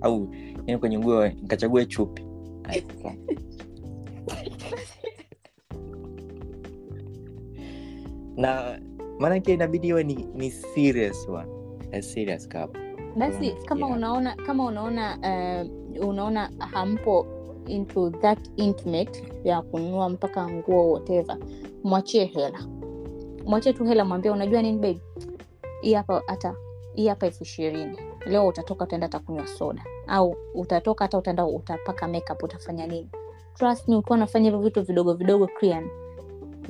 [0.00, 2.22] Au niende kwenye nguo nikachague chupi.
[8.36, 8.80] Na
[9.20, 11.50] maanake inabidi iwe ni, ni serious one.
[11.92, 12.80] A serious couple.
[13.16, 13.96] Basi Mm, kama yeah.
[13.98, 15.18] unaona kama unaona
[16.02, 17.26] uh, unaona hampo
[17.66, 21.38] into that intimate ya kununua mpaka nguo whatever
[21.84, 22.66] mwachie hela.
[23.44, 25.00] Mwachie tu hela mwambie unajua nini babe?
[25.80, 26.54] Hii hapa hata
[26.94, 27.98] hii hapa elfu ishirini.
[28.26, 29.84] Leo utatoka utaenda takunywa soda.
[30.06, 33.10] Au utatoka hata utaenda utapaka makeup utafanya nini?
[33.54, 35.88] Trust me ukiwa unafanya hivyo vitu vidogo vidogo Krian,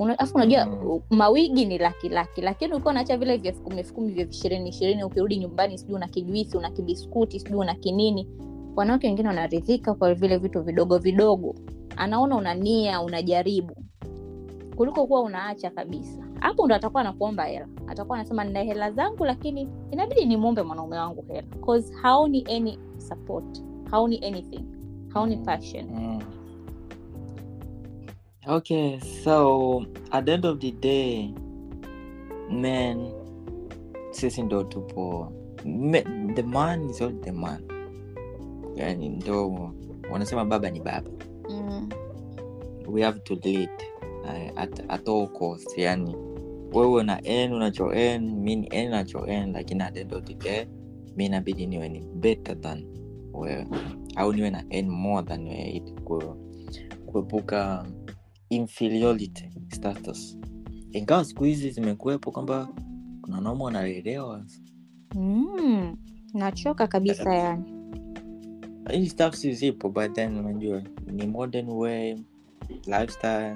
[0.01, 0.99] Una- afu unajua mm.
[1.09, 2.41] mawigi ni laki laki.
[2.41, 5.95] Lakini ukiwa unaacha vile vya elfu kumi elfu kumi vya ishirini ishirini ukirudi nyumbani sijui
[5.95, 8.27] una kijuisi una kibiskuti sijui una kinini.
[8.75, 11.55] Wanawake wengine wanaridhika kwa vile vitu vidogo vidogo.
[11.97, 13.75] Anaona una nia unajaribu.
[14.75, 16.23] Kuliko kuwa unaacha kabisa.
[16.39, 17.67] Hapo ndo atakuwa anakuomba hela.
[17.87, 21.47] Atakuwa anasema nina hela zangu lakini inabidi nimwombe mwanaume wangu hela.
[22.01, 23.63] Haoni any support.
[23.91, 24.63] Haoni anything.
[25.07, 25.85] Haoni passion.
[25.93, 26.19] Mm.
[28.47, 31.29] Okay, so at the end of the day,
[32.49, 33.13] men,
[34.11, 35.31] sisi ndo tupo
[35.65, 36.01] me,
[36.35, 37.63] the man is all the man,
[38.75, 39.71] yani ndo
[40.11, 41.09] wanasema baba ni baba,
[41.49, 41.89] mm.
[42.87, 43.69] we have to lead
[44.23, 46.15] uh, at, at all cost, yani.
[46.73, 50.23] Wewe na n unacho n mi ni n nacho n, lakini at the end of
[50.25, 50.65] the day
[51.15, 52.85] mi inabidi niwe ni better than
[53.33, 53.67] wewe.
[54.15, 55.81] Au niwe na n more than wewe
[57.05, 57.85] kuepuka
[58.51, 60.37] inferiority status.
[60.91, 62.69] Ingawa siku hizi zimekuwepo kwamba
[63.21, 64.45] kuna wanaume wanalelewa.
[65.15, 65.97] Mm.
[66.33, 67.63] nachoka kabisa yani.
[68.91, 72.15] Hizi si zipo but then unajua ni modern way
[72.85, 73.55] lifestyle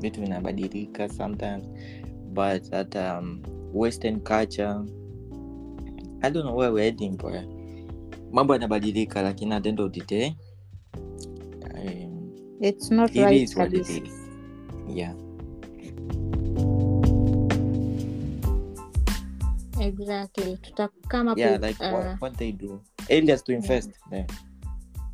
[0.00, 1.64] vitu vinabadilika sometimes
[2.32, 3.42] but hata um,
[3.74, 4.74] western culture
[6.20, 7.32] i don't know where we're heading bro
[8.32, 10.32] mambo yanabadilika lakini at the end of the day
[12.60, 14.28] it's not it right is what it kabisa is.
[14.88, 15.14] Yeah.
[19.80, 20.56] Exactly.
[20.56, 22.80] Tutakama yeah like uh, what, what they do.
[23.08, 24.26] Areas to invest there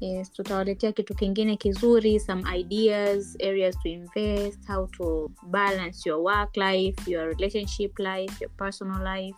[0.01, 6.57] yes tutawaletea kitu kingine kizuri some ideas areas to invest how to balance your work
[6.57, 9.37] life your relationship life your personal life.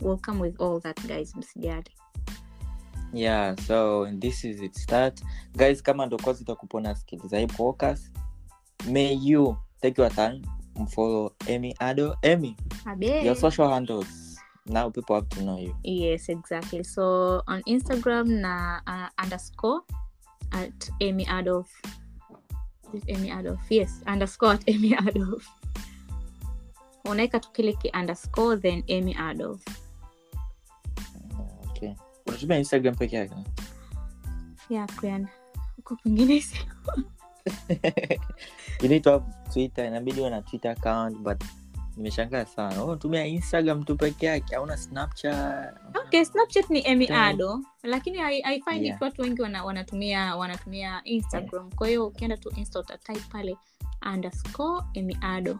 [0.00, 1.90] We'll come with all that guys msijali
[3.12, 4.74] yeah so this is it.
[4.74, 5.20] Start.
[5.56, 8.12] Guys kama ndo kwanza utakupa nasikiliza hii podcast.
[8.90, 10.42] May you take your time
[10.76, 13.24] mfollow amy ado amy Abe.
[13.24, 14.38] your social handles.
[14.66, 15.76] Now people have to know you.
[15.84, 16.84] Yes exactly.
[16.84, 17.02] So
[17.46, 19.80] on instagram na uh, underscore
[20.52, 21.82] at amy adolf.
[23.08, 23.60] Amy adolf?
[23.70, 25.48] Yes underscore at amy adolf.
[27.04, 29.64] Unaweka tu kile ki underscore then amy adolf
[32.26, 33.34] unatumia instagram peke yake.
[34.68, 34.88] Yeah
[35.76, 36.66] huko kwingine si-
[38.82, 41.44] you need to have twitter inabidi uwe na twitter account but
[41.96, 42.82] nimeshangaa sana.
[42.82, 45.74] Oh, unatumia instagram tu peke yake hauna snapchat.
[46.06, 49.02] Okay snapchat ni emiado lakini i, I Yeah.
[49.02, 51.70] watu wengi wana, wanatumia wanatumia instagram.
[51.72, 53.56] Kwa hiyo ukienda tu insta utatype pale
[54.14, 55.58] underscore emiado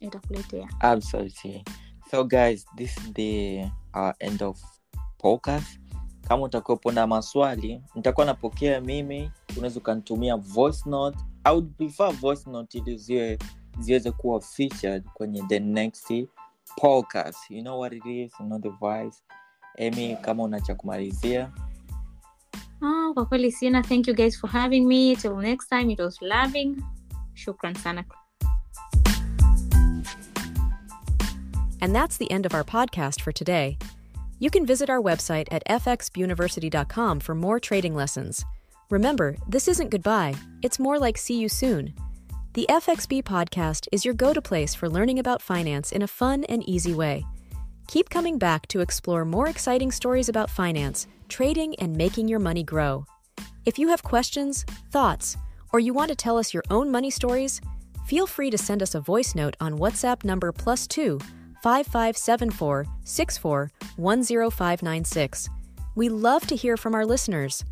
[0.00, 0.68] itakuletea.
[0.80, 1.64] Absolutely.
[2.10, 3.62] So guys this is the
[3.94, 4.62] uh, end of
[5.22, 5.80] podcast
[6.28, 9.30] kama utakuwepo na maswali nitakuwa napokea mimi.
[9.56, 11.18] Unaweza ukanitumia voice note.
[11.44, 13.38] I would prefer voice note ili ziwe
[13.78, 16.12] ziweze kuwa featured kwenye the next
[16.76, 17.50] podcast.
[17.50, 18.32] You know what it is?
[18.40, 19.16] You know the voice
[19.76, 21.52] emy kama una cha kumalizia.
[22.80, 23.82] Ah, kwa kweli sina.
[23.82, 25.16] Thank you guys for having me.
[25.16, 26.76] Till next time it was loving.
[27.34, 28.04] Shukran sana.
[31.80, 33.76] And that's the end of our podcast for today.
[34.42, 38.44] You can visit our website at fxuniversity.com for more trading lessons.
[38.90, 41.94] Remember, this isn't goodbye, it's more like see you soon.
[42.54, 46.42] The FXB podcast is your go to place for learning about finance in a fun
[46.48, 47.24] and easy way.
[47.86, 52.64] Keep coming back to explore more exciting stories about finance, trading, and making your money
[52.64, 53.04] grow.
[53.64, 55.36] If you have questions, thoughts,
[55.72, 57.60] or you want to tell us your own money stories,
[58.08, 61.20] feel free to send us a voice note on WhatsApp number plus two
[61.62, 65.48] 5574 64 10596.
[65.94, 67.64] We love to hear from our listeners.